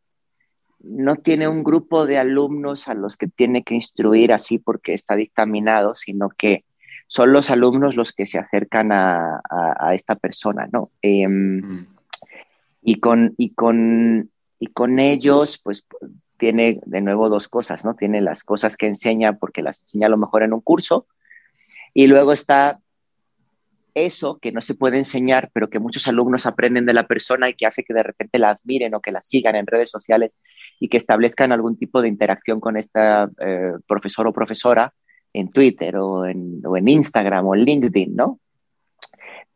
[0.83, 5.15] no tiene un grupo de alumnos a los que tiene que instruir así porque está
[5.17, 6.65] dictaminado, sino que
[7.07, 9.41] son los alumnos los que se acercan a,
[9.95, 10.91] esta persona, ¿no?
[11.03, 11.87] Em, mm.
[12.83, 15.87] y, con, y, con, y con ellos, pues
[16.39, 17.95] tiene de nuevo dos cosas, ¿no?
[17.95, 21.07] Tiene las cosas que enseña porque las enseña a lo mejor en un curso,
[21.93, 22.81] y luego está
[23.95, 27.55] eso que no se puede enseñar, pero que muchos alumnos aprenden de la persona y
[27.55, 30.41] que hace que de repente la admiren o que la sigan en redes sociales
[30.79, 34.93] y que establezcan algún tipo de interacción con esta eh, profesor o profesora
[35.33, 38.41] en Twitter o en, Instagram o en LinkedIn, ¿no?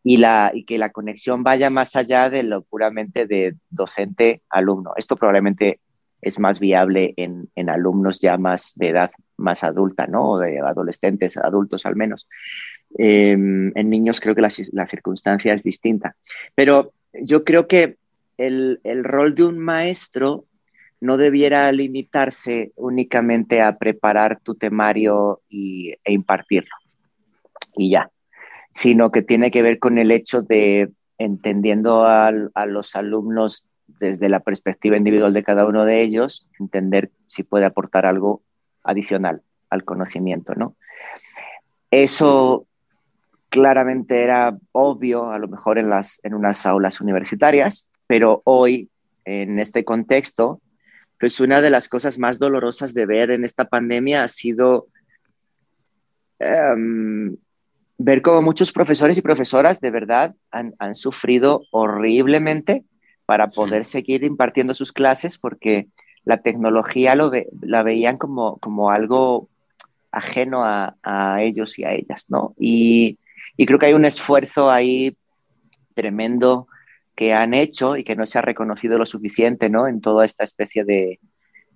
[0.02, 4.92] Y, la, y que la conexión vaya más allá de lo puramente de docente-alumno.
[4.96, 5.80] Esto probablemente
[6.24, 10.32] es más viable en, en alumnos ya más de edad más adulta, ¿no?
[10.32, 12.28] O de adolescentes, adultos al menos.
[12.96, 16.16] Em, en niños creo que la, circunstancia es distinta.
[16.54, 17.96] Pero yo creo que
[18.38, 20.44] el, rol de un maestro
[21.00, 26.74] no debiera limitarse únicamente a preparar tu temario y, e impartirlo.
[27.76, 28.10] Y ya.
[28.70, 32.32] Sino que tiene que ver con el hecho de entendiendo a
[32.66, 38.06] los alumnos desde la perspectiva individual de cada uno de ellos, entender si puede aportar
[38.06, 38.42] algo
[38.82, 40.76] adicional al conocimiento, ¿no?
[41.90, 42.66] Eso
[43.48, 48.90] claramente era obvio, a lo mejor en, las, en unas aulas universitarias, pero hoy,
[49.24, 50.60] en este contexto,
[51.20, 54.88] pues una de las cosas más dolorosas de ver en esta pandemia ha sido
[56.38, 57.36] em,
[57.96, 62.84] ver cómo muchos profesores y profesoras de verdad han, sufrido horriblemente
[63.26, 65.88] para poder seguir impartiendo sus clases porque
[66.24, 67.30] la tecnología lo
[67.62, 69.48] la veían como, como algo
[70.10, 72.54] ajeno a, ellos y a ellas, ¿no?
[72.58, 73.18] Y,
[73.56, 75.16] creo que hay un esfuerzo ahí
[75.94, 76.66] tremendo
[77.14, 79.86] que han hecho y que no se ha reconocido lo suficiente, ¿no?
[79.86, 81.20] En toda esta especie de,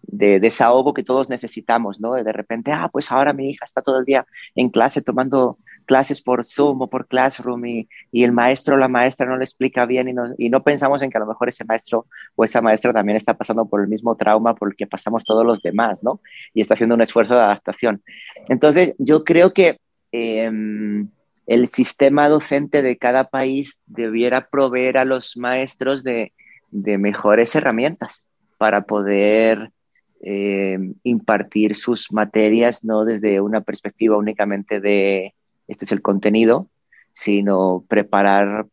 [0.03, 2.15] de desahogo que todos necesitamos, ¿no?
[2.15, 6.21] De repente, ah, pues ahora mi hija está todo el día en clase tomando clases
[6.23, 10.09] por Zoom o por Classroom y, el maestro o la maestra no le explica bien
[10.09, 12.93] y no, y no, pensamos en que a lo mejor ese maestro o esa maestra
[12.93, 16.21] también está pasando por el mismo trauma por el que pasamos todos los demás, ¿no?
[16.53, 18.03] Y está haciendo un esfuerzo de adaptación.
[18.49, 19.79] Entonces, yo creo que
[20.13, 21.09] em,
[21.47, 26.33] el sistema docente de cada país debiera proveer a los maestros de,
[26.71, 28.23] mejores herramientas
[28.59, 29.71] para poder
[30.21, 35.35] em, impartir sus materias, no desde una perspectiva únicamente de
[35.69, 36.69] este es el contenido,
[37.13, 38.67] sino preparar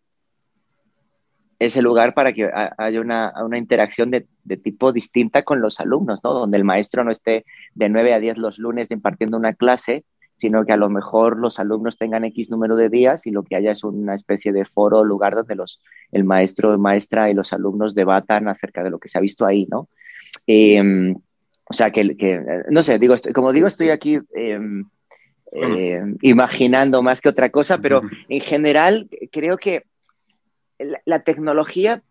[1.59, 4.27] ese lugar para que haya una, interacción de,
[4.57, 6.33] tipo distinta con los alumnos, ¿no?
[6.33, 10.03] Donde el maestro no esté de 9 a 10 los lunes impartiendo una clase,
[10.37, 13.55] sino que a lo mejor los alumnos tengan X número de días y lo que
[13.55, 15.81] haya es una especie de foro, lugar donde los,
[16.11, 19.65] el maestro, maestra y los alumnos debatan acerca de lo que se ha visto ahí,
[19.69, 19.87] ¿no?
[20.45, 21.15] Em,
[21.67, 22.03] o sea, que,
[22.69, 24.85] no sé, digo, como digo, estoy aquí em,
[25.51, 29.83] eh, imaginando más que otra cosa, pero en general creo que
[31.05, 32.01] la, tecnología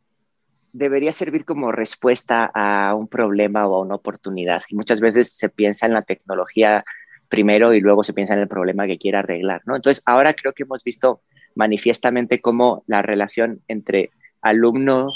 [0.73, 4.63] debería servir como respuesta a un problema o a una oportunidad.
[4.69, 6.85] Y muchas veces se piensa en la tecnología
[7.29, 9.77] primero y luego se piensa en el problema que quiere arreglar, ¿no?
[9.77, 11.21] Entonces, ahora creo que hemos visto
[11.55, 15.07] manifiestamente cómo la relación entre alumno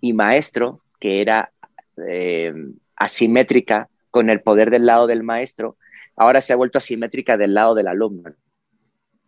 [0.00, 1.50] y maestro, que era
[2.08, 2.52] eh,
[2.96, 5.76] asimétrica con el poder del lado del maestro,
[6.16, 8.30] ahora se ha vuelto asimétrica del lado del alumno.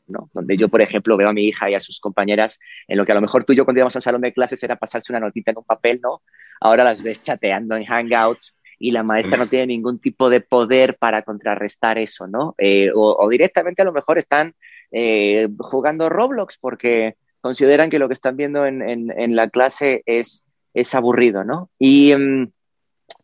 [0.06, 0.30] ¿no?
[0.32, 3.12] Donde yo, por ejemplo, veo a mi hija y a sus compañeras en lo que
[3.12, 5.20] a lo mejor tú y yo cuando íbamos al salón de clases era pasarse una
[5.20, 6.22] notita en un papel, ¿no?
[6.60, 10.96] Ahora las ves chateando en Hangouts y la maestra no tiene ningún tipo de poder
[10.98, 12.54] para contrarrestar eso, ¿no?
[12.58, 14.54] Eh, o, directamente a lo mejor están
[14.92, 20.94] eh, jugando Roblox porque consideran que lo que están viendo en, la clase es, es
[20.94, 21.70] aburrido, ¿no?
[21.78, 22.52] Y, mm,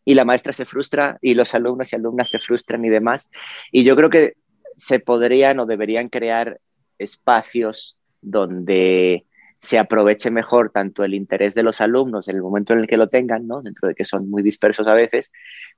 [0.04, 3.30] y la maestra se frustra y los alumnos y alumnas se frustran y demás.
[3.72, 4.34] Y yo creo que
[4.76, 6.60] se podrían o deberían crear
[6.98, 9.24] espacios donde
[9.58, 12.98] se aproveche mejor tanto el interés de los alumnos en el momento en el que
[12.98, 13.62] lo tengan, ¿no?
[13.62, 15.32] dentro de que son muy dispersos a veces,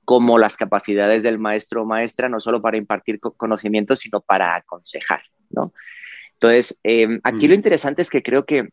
[0.04, 5.22] como las capacidades del maestro o maestra, no solo para impartir conocimientos, sino para aconsejar.
[5.50, 5.72] ¿no?
[6.32, 7.58] Entonces, em, aquí lo mm.
[7.58, 8.70] interesante es que creo que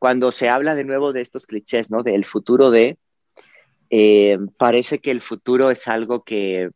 [0.00, 2.02] cuando se habla de nuevo de estos clichés, ¿no?
[2.02, 2.98] del futuro de,
[3.90, 6.70] eh, parece que el futuro es algo que,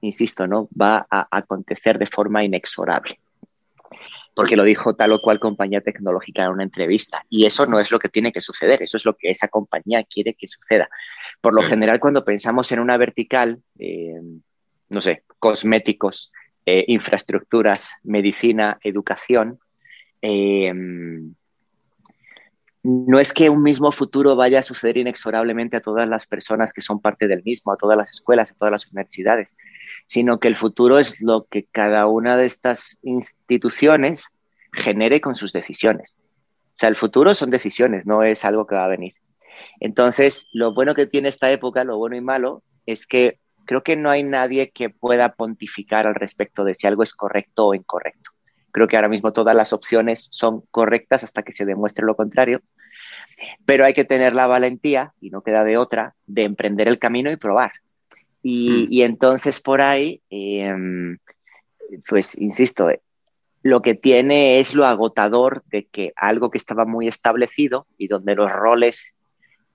[0.00, 0.68] insisto, ¿no?
[0.78, 3.18] va a acontecer de forma inexorable
[4.34, 7.24] porque lo dijo tal o cual compañía tecnológica en una entrevista.
[7.28, 10.04] Y eso no es lo que tiene que suceder, eso es lo que esa compañía
[10.04, 10.88] quiere que suceda.
[11.40, 14.20] Por lo general, cuando pensamos en una vertical, eh,
[14.88, 16.32] no sé, cosméticos,
[16.64, 19.58] eh, infraestructuras, medicina, educación,
[20.22, 20.72] eh,
[22.82, 26.80] no es que un mismo futuro vaya a suceder inexorablemente a todas las personas que
[26.80, 29.54] son parte del mismo, a todas las escuelas, a todas las universidades,
[30.06, 34.26] sino que el futuro es lo que cada una de estas instituciones
[34.72, 36.16] genere con sus decisiones.
[36.74, 39.14] O sea, el futuro son decisiones, no es algo que va a venir.
[39.80, 43.96] Entonces, lo bueno que tiene esta época, lo bueno y malo, es que creo que
[43.96, 48.29] no hay nadie que pueda pontificar al respecto de si algo es correcto o incorrecto.
[48.72, 52.60] Creo que ahora mismo todas las opciones son correctas hasta que se demuestre lo contrario,
[53.64, 57.30] pero hay que tener la valentía, y no queda de otra, de emprender el camino
[57.30, 57.72] y probar.
[58.42, 58.86] Mm.
[58.90, 61.18] Y, entonces por ahí, em,
[62.08, 62.88] pues insisto,
[63.62, 68.34] lo que tiene es lo agotador de que algo que estaba muy establecido y donde
[68.34, 69.14] los roles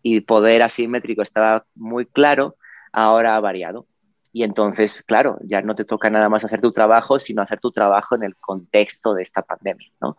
[0.01, 2.55] y poder asimétrico estaba muy claro,
[2.91, 3.85] ahora ha variado.
[4.35, 7.71] Y entonces, claro, ya no te toca nada más hacer tu trabajo, sino hacer tu
[7.71, 10.17] trabajo en el contexto de esta pandemia, ¿no?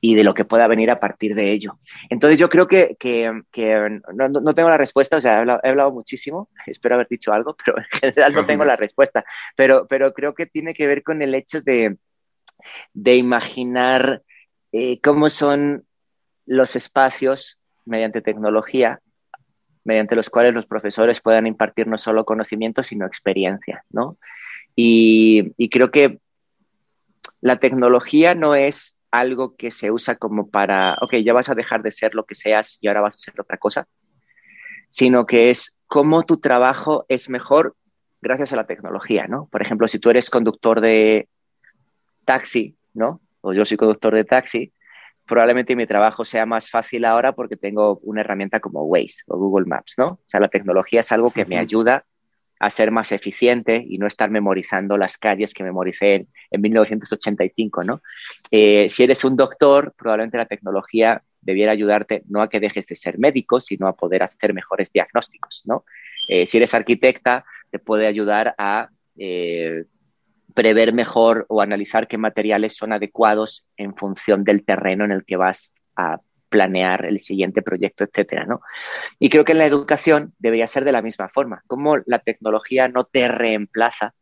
[0.00, 1.78] Y de lo que pueda venir a partir de ello.
[2.08, 3.30] Entonces, yo creo que, que,
[4.14, 7.76] no, no, tengo la respuesta, o sea, he hablado, muchísimo, espero haber dicho algo, pero
[7.76, 9.22] en general no tengo la respuesta.
[9.54, 11.98] Pero, pero creo que tiene que ver con el hecho de,
[12.94, 14.22] de imaginar
[14.72, 15.84] eh, cómo son
[16.46, 19.02] los espacios mediante tecnología
[19.88, 24.18] mediante los cuales los profesores puedan impartir no solo conocimiento, sino experiencia, ¿no?
[24.76, 26.18] Y, creo que
[27.40, 31.82] la tecnología no es algo que se usa como para, ok, ya vas a dejar
[31.82, 33.88] de ser lo que seas y ahora vas a ser otra cosa,
[34.90, 37.74] sino que es cómo tu trabajo es mejor
[38.20, 39.48] gracias a la tecnología, ¿no?
[39.50, 41.28] Por ejemplo, si tú eres conductor de
[42.26, 43.22] taxi, ¿no?
[43.40, 44.70] O yo soy conductor de taxi,
[45.28, 49.66] probablemente mi trabajo sea más fácil ahora porque tengo una herramienta como Waze o Google
[49.66, 50.06] Maps, ¿no?
[50.06, 52.04] O sea, la tecnología es algo que me ayuda
[52.60, 58.02] a ser más eficiente y no estar memorizando las calles que memoricé en, 1985, ¿no?
[58.50, 62.96] Eh, si eres un doctor, probablemente la tecnología debiera ayudarte no a que dejes de
[62.96, 65.84] ser médico, sino a poder hacer mejores diagnósticos, ¿no?
[66.28, 69.84] Eh, si eres arquitecta, te puede ayudar a eh,
[70.58, 75.36] prever mejor o analizar qué materiales son adecuados en función del terreno en el que
[75.36, 76.18] vas a
[76.48, 78.60] planear el siguiente proyecto, etcétera, ¿no?
[79.20, 82.88] Y creo que en la educación debería ser de la misma forma, como la tecnología
[82.88, 84.14] no te reemplaza,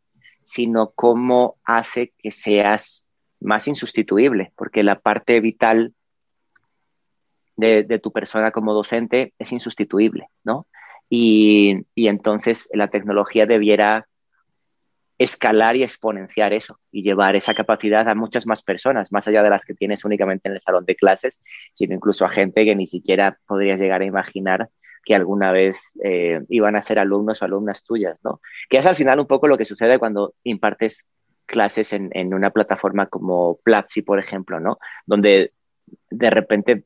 [0.43, 5.95] sino cómo hace que seas más insustituible, porque la parte vital
[7.55, 10.67] de, tu persona como docente es insustituible, ¿no?
[11.09, 14.05] Y, y entonces la tecnología debiera
[15.17, 19.49] escalar y exponenciar eso y llevar esa capacidad a muchas más personas, más allá de
[19.49, 21.41] las que tienes únicamente en el salón de clases,
[21.73, 24.69] sino incluso a gente que ni siquiera podrías llegar a imaginar
[25.03, 28.41] que alguna vez eh, iban a ser alumnos o alumnas tuyas, ¿no?
[28.69, 31.09] Que es al final un poco lo que sucede cuando impartes
[31.45, 34.77] clases en, en una plataforma como Platzi, por ejemplo, ¿no?
[35.05, 35.53] Donde
[36.09, 36.83] de repente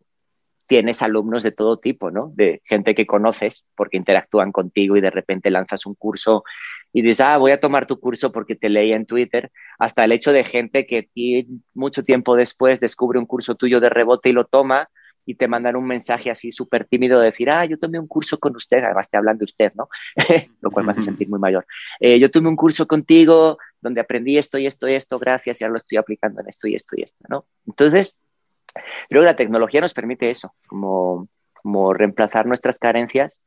[0.68, 2.32] tienes alumnos de todo tipo, ¿no?
[2.36, 6.44] De gente que conoces porque interactúan contigo y de repente lanzas un curso
[6.94, 10.12] y dices, ah, voy a tomar tu curso porque te leí en Twitter, hasta el
[10.12, 11.10] hecho de gente que
[11.74, 14.90] mucho tiempo después descubre un curso tuyo de rebote y lo toma
[15.26, 18.40] y te mandan un mensaje así súper tímido de decir, ah, yo tomé un curso
[18.40, 19.88] con usted, además te hablan de usted, ¿no?
[20.62, 21.66] lo cual me hace sentir muy mayor.
[22.00, 25.64] Eh, yo tomé un curso contigo donde aprendí esto y esto y esto, gracias, y
[25.64, 27.46] ahora lo estoy aplicando en esto y esto y esto, ¿no?
[27.68, 28.18] Entonces,
[29.10, 33.44] creo que la tecnología nos permite eso, como, como reemplazar nuestras carencias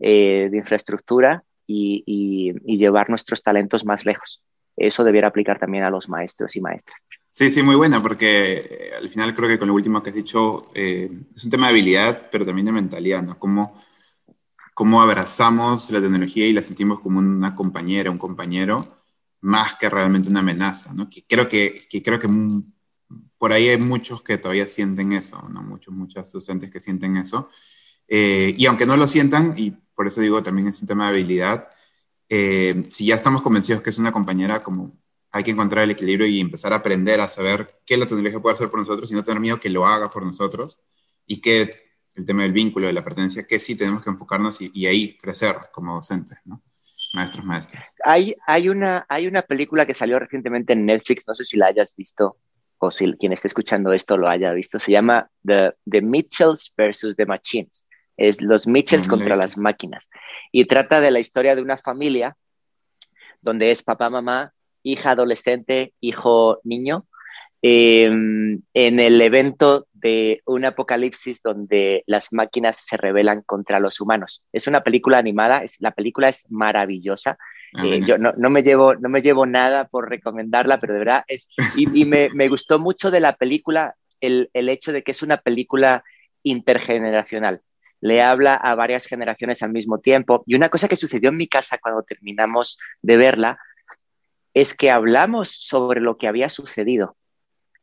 [0.00, 4.42] eh, de infraestructura y, llevar nuestros talentos más lejos.
[4.76, 7.06] Eso debiera aplicar también a los maestros y maestras.
[7.30, 10.16] Sí, sí, muy buena, porque eh, al final creo que con lo último que has
[10.16, 13.38] dicho eh, es un tema de habilidad, pero también de mentalidad, ¿no?
[13.38, 13.78] Cómo,
[14.74, 19.02] cómo abrazamos la tecnología y la sentimos como una compañera, un compañero,
[19.40, 21.08] más que realmente una amenaza, ¿no?
[21.08, 22.28] Que creo que, que creo que
[23.38, 25.62] por ahí hay muchos que todavía sienten eso, ¿no?
[25.62, 27.48] Muchos, muchos docentes que sienten eso.
[28.06, 31.10] Eh, y aunque no lo sientan, y por eso digo también es un tema de
[31.12, 31.68] habilidad,
[32.28, 34.96] si ya estamos convencidos que es una compañera como
[35.32, 38.54] hay que encontrar el equilibrio y empezar a aprender a saber qué la tecnología puede
[38.54, 40.80] hacer por nosotros y no tener miedo que lo haga por nosotros
[41.26, 41.74] y que
[42.14, 45.56] el tema del vínculo, de la pertenencia, que sí tenemos que enfocarnos y, ahí crecer
[45.72, 46.62] como docentes, ¿no?
[47.14, 47.96] Maestros, maestras.
[48.04, 51.66] Hay, hay, una, hay una película que salió recientemente en Netflix, no sé si la
[51.66, 52.38] hayas visto
[52.78, 57.16] o si quien esté escuchando esto lo haya visto, se llama The, The Mitchells versus
[57.16, 57.86] The Machines.
[58.28, 60.08] Es los Mitchells contra las máquinas.
[60.50, 62.36] Y trata de la historia de una familia
[63.40, 64.52] donde es papá, mamá
[64.82, 67.06] hija adolescente, hijo niño,
[67.62, 74.44] em, en el evento de un apocalipsis donde las máquinas se rebelan contra los humanos.
[74.52, 77.38] Es una película animada, es, la película es maravillosa.
[77.74, 81.24] Ah, eh, yo no, me llevo, no me llevo nada por recomendarla, pero de verdad
[81.28, 81.48] es...
[81.76, 85.38] Y, me, me, gustó mucho de la película el, el hecho de que es una
[85.38, 86.04] película
[86.42, 87.62] intergeneracional
[88.02, 90.42] le habla a varias generaciones al mismo tiempo.
[90.44, 93.58] Y una cosa que sucedió en mi casa cuando terminamos de verla
[94.54, 97.16] es que hablamos sobre lo que había sucedido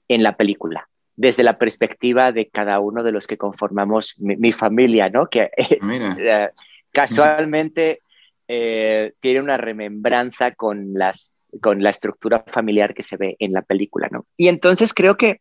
[0.10, 5.10] en la película, desde la perspectiva de cada uno de los que conformamos mi, familia,
[5.10, 5.28] ¿no?
[5.28, 6.50] Que eh,
[6.92, 8.02] casualmente
[8.46, 13.62] eh, tiene una remembranza con, las, con la estructura familiar que se ve en la
[13.62, 14.26] película, ¿no?
[14.36, 15.40] Y entonces creo que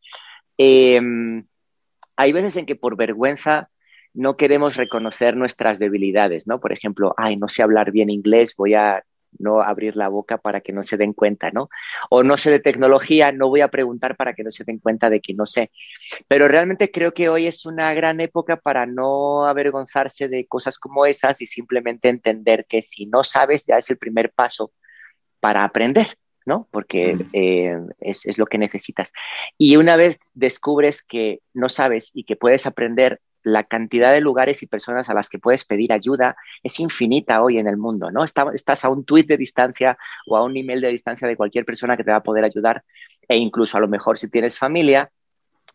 [0.56, 1.44] em,
[2.14, 3.70] hay veces en que por vergüenza
[4.18, 6.58] no queremos reconocer nuestras debilidades, ¿no?
[6.58, 9.04] Por ejemplo, ay, no sé hablar bien inglés, voy a
[9.38, 11.68] no abrir la boca para que no se den cuenta, ¿no?
[12.10, 15.08] O no sé de tecnología, no voy a preguntar para que no se den cuenta
[15.08, 15.70] de que no sé.
[16.26, 21.06] Pero realmente creo que hoy es una gran época para no avergonzarse de cosas como
[21.06, 24.72] esas y simplemente entender que si no sabes ya es el primer paso
[25.38, 26.18] para aprender.
[26.44, 26.66] ¿no?
[26.70, 29.12] Porque eh, es, es, lo que necesitas.
[29.58, 34.62] Y una vez descubres que no sabes y que puedes aprender, la cantidad de lugares
[34.62, 38.24] y personas a las que puedes pedir ayuda es infinita hoy en el mundo, ¿no?
[38.24, 41.96] estás a un tweet de distancia o a un email de distancia de cualquier persona
[41.96, 42.84] que te va a poder ayudar
[43.28, 45.10] e incluso a lo mejor si tienes familia,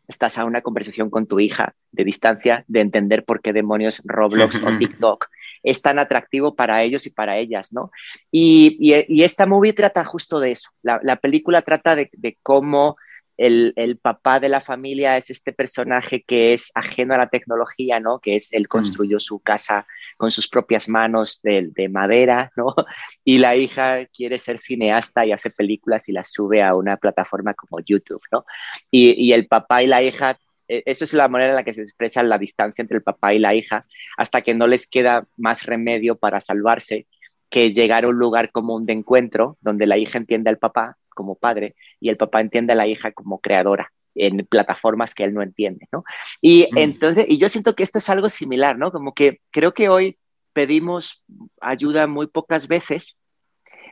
[0.08, 4.64] estás a una conversación con tu hija de distancia de entender por qué demonios Roblox
[4.66, 5.28] o TikTok
[5.62, 7.90] es tan atractivo para ellos y para ellas, ¿no?
[8.30, 8.92] Y,
[9.24, 10.72] esta movie trata justo de eso.
[10.82, 12.98] La, película trata de cómo
[13.38, 18.20] el, papá de la familia es este personaje que es ajeno a la tecnología, ¿no?
[18.20, 18.68] Que es él mm.
[18.68, 22.76] construyó su casa con sus propias manos de, madera, ¿no?
[23.24, 27.54] Y la hija quiere ser cineasta y hace películas y las sube a una plataforma
[27.54, 28.46] como YouTube, ¿no?
[28.92, 31.82] Y, el papá y la hija, e, esa es la manera en la que se
[31.82, 33.86] expresa la distancia entre el papá y la hija,
[34.18, 37.08] hasta que no les queda más remedio para salvarse
[37.50, 41.36] que llegar a un lugar común de encuentro donde la hija entiende al papá como
[41.36, 45.42] padre y el papá entiende a la hija como creadora en plataformas que él no
[45.42, 46.04] entiende, ¿no?
[46.42, 46.78] Y mm.
[46.78, 48.92] entonces, y yo siento que esto es algo similar, ¿no?
[48.92, 50.18] Como que creo que hoy
[50.54, 51.24] pedimos
[51.62, 53.18] ayuda muy pocas veces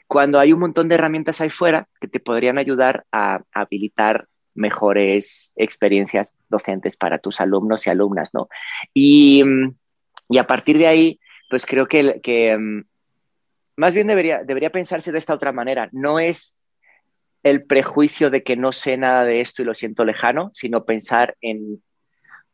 [0.08, 5.54] cuando hay un montón de herramientas ahí fuera que te podrían ayudar a, habilitar mejores
[5.56, 8.50] experiencias docentes para tus alumnos y alumnas, ¿no?
[8.94, 9.44] Y,
[10.28, 11.20] y a partir de ahí,
[11.50, 12.84] pues creo que, que mm,
[13.78, 15.88] más bien debería, debería pensarse de esta otra manera.
[15.94, 16.58] No es
[17.44, 21.36] el prejuicio de que no sé nada de esto y lo siento lejano, sino pensar
[21.42, 21.82] en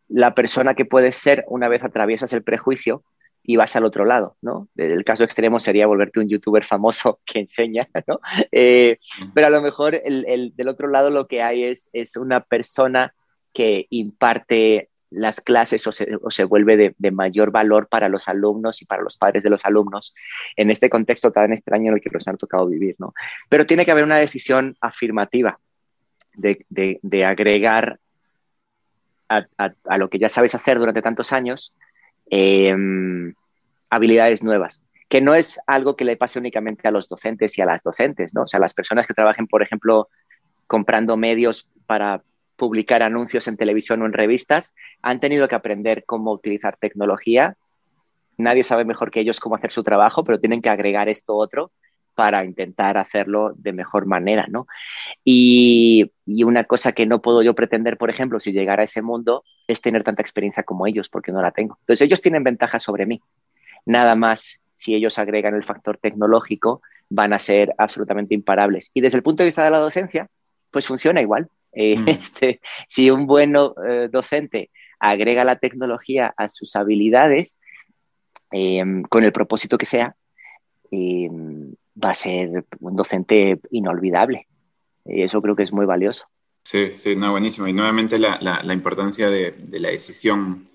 [0.08, 3.04] la persona que puedes ser una vez atraviesas el prejuicio
[3.44, 4.68] y vas al otro lado, ¿no?
[4.76, 8.20] El caso extremo sería volverte un youtuber famoso que enseña, ¿no?
[8.52, 9.00] Eh,
[9.34, 13.14] pero a lo mejor el, del otro lado lo que hay es, es una persona
[13.54, 19.02] que imparte las clases o se, vuelve de, mayor valor para los alumnos y para
[19.02, 20.14] los padres de los alumnos
[20.56, 22.96] en este contexto tan extraño en el que nos han tocado vivir.
[23.00, 23.14] ¿no?
[23.50, 25.60] Pero tiene que haber una decisión afirmativa
[26.34, 28.00] de, agregar
[29.30, 31.78] a, lo que ya sabes hacer durante tantos años
[32.30, 33.34] em,
[33.90, 37.66] habilidades nuevas que no es algo que le pase únicamente a los docentes y a
[37.66, 38.44] las docentes, ¿no?
[38.44, 40.10] O sea, las personas que trabajen, por ejemplo,
[40.68, 42.22] comprando medios para
[42.58, 47.56] publicar anuncios en televisión o en revistas, han tenido que aprender cómo utilizar tecnología.
[48.38, 51.72] Nadie sabe mejor que ellos cómo hacer su trabajo, pero tienen que agregar esto otro
[52.16, 54.66] para intentar hacerlo de mejor manera, ¿no?
[55.24, 59.44] Y, una cosa que no puedo yo pretender, por ejemplo, si llegara a ese mundo,
[59.68, 61.78] es tener tanta experiencia como ellos, porque no la tengo.
[61.82, 63.22] Entonces, ellos tienen ventajas sobre mí.
[63.86, 68.90] Nada más, si ellos agregan el factor tecnológico, van a ser absolutamente imparables.
[68.96, 70.28] Y desde el punto de vista de la docencia,
[70.72, 72.08] pues funciona igual Eh, mm.
[72.08, 77.60] este, si un buen eh, docente agrega la tecnología a sus habilidades,
[78.52, 80.16] em, con el propósito que sea,
[80.92, 84.48] em, va a ser un docente inolvidable.
[85.06, 86.26] Y eso creo que es muy valioso.
[86.64, 87.68] Sí, sí, no, buenísimo.
[87.68, 90.68] Y nuevamente la, la, importancia de, de, la decisión,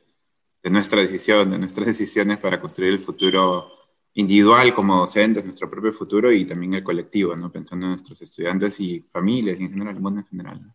[0.62, 3.70] de nuestra decisión, de nuestras decisiones para construir el futuro
[4.14, 7.50] individual como docentes, nuestro propio futuro y también el colectivo, ¿no?
[7.50, 10.62] Pensando en nuestros estudiantes y familias y en general, el mundo en general.
[10.62, 10.74] No,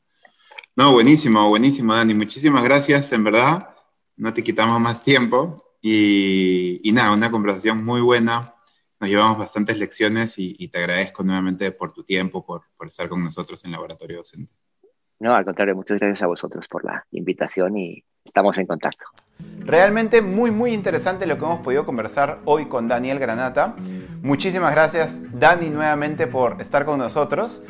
[0.86, 2.14] buenísimo, buenísimo, Dani.
[2.14, 3.70] Muchísimas gracias, en verdad.
[4.16, 5.64] No te quitamos más tiempo.
[5.82, 8.54] Y, y nada, una conversación muy buena.
[9.00, 13.24] Nos llevamos bastantes lecciones y, te agradezco nuevamente por tu tiempo, por, por estar con
[13.24, 14.54] nosotros en Laboratorio Docente.
[15.20, 19.06] No, al contrario, muchas gracias a vosotros por la invitación y estamos en contacto.
[19.60, 23.76] Realmente muy muy interesante lo que hemos podido conversar hoy con Daniel Granata.
[24.22, 27.64] Muchísimas gracias Dani nuevamente por estar con nosotros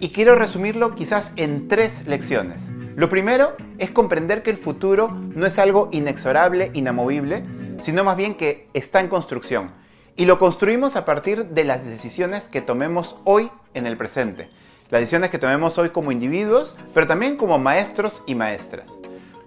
[0.00, 2.58] y quiero resumirlo quizás en tres lecciones.
[2.96, 7.44] Lo primero es comprender que el futuro no es algo inexorable, inamovible,
[7.82, 9.70] sino más bien que está en construcción.
[10.16, 14.50] Y lo construimos a partir de las decisiones que tomemos hoy en el presente.
[14.90, 18.90] Las decisiones que tomemos hoy como individuos, pero también como maestros y maestras.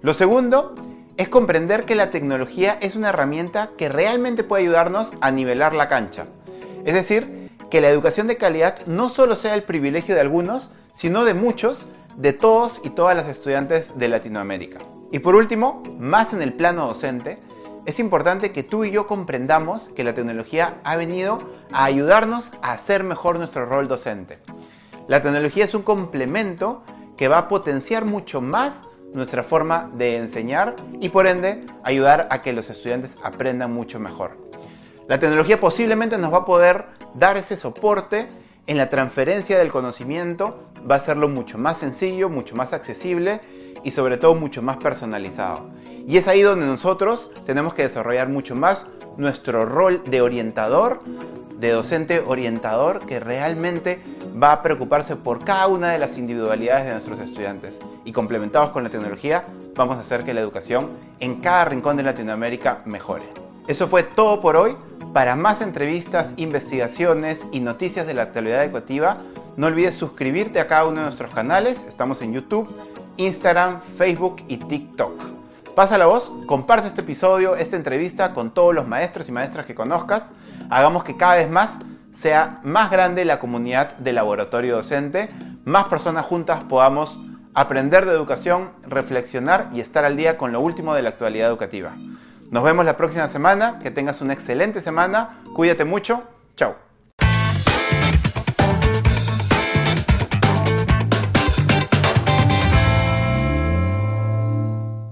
[0.02, 0.74] Lo segundo
[1.18, 5.88] es comprender que la tecnología es una herramienta que realmente puede ayudarnos a nivelar la
[5.88, 6.28] cancha.
[6.86, 7.41] Es decir,
[7.72, 11.88] que la educación de calidad no solo sea el privilegio de algunos, sino de muchos,
[12.18, 14.78] de todos y todas las estudiantes de Latinoamérica.
[15.10, 17.40] Y por último, más en el plano docente,
[17.86, 21.38] es importante que tú y yo comprendamos que la tecnología ha venido
[21.72, 24.40] a ayudarnos a hacer mejor nuestro rol docente.
[25.08, 26.84] La tecnología es un complemento
[27.16, 28.82] que va a potenciar mucho más
[29.14, 34.38] nuestra forma de enseñar y por ende ayudar a que los estudiantes aprendan mucho mejor.
[35.12, 36.86] La tecnología posiblemente nos va a poder
[37.16, 38.30] dar ese soporte
[38.66, 43.42] en la transferencia del conocimiento, va a hacerlo mucho más sencillo, mucho más accesible
[43.84, 45.68] y sobre todo mucho más personalizado.
[46.08, 48.88] Y es ahí donde nosotros tenemos que desarrollar mucho más
[49.18, 51.02] nuestro rol de orientador,
[51.60, 54.00] de docente orientador que realmente
[54.42, 57.78] va a preocuparse por cada una de las individualidades de nuestros estudiantes.
[58.06, 59.44] Y complementados con la tecnología,
[59.76, 60.88] vamos a hacer que la educación
[61.20, 63.26] en cada rincón de Latinoamérica mejore.
[63.68, 64.78] Eso fue todo por hoy.
[65.14, 69.18] Para más entrevistas, investigaciones y noticias de la actualidad educativa,
[69.58, 71.84] no olvides suscribirte a cada uno de nuestros canales.
[71.88, 72.70] Estamos en YouTube,
[73.18, 75.12] Instagram, Facebook y TikTok.
[75.76, 79.76] Pasa la voz, comparte este episodio, esta entrevista con todos los maestros y maestras que
[79.76, 80.24] conozcas
[80.72, 81.76] hagamos que cada vez más
[82.16, 85.30] sea más grande la comunidad de laboratorio docente,
[85.66, 87.20] más personas juntas podamos
[87.54, 91.92] aprender de educación, reflexionar y estar al día con lo último de la actualidad educativa.
[92.52, 96.24] Nos vemos la próxima semana, que tengas una excelente semana, cuídate mucho,
[96.58, 96.76] chao.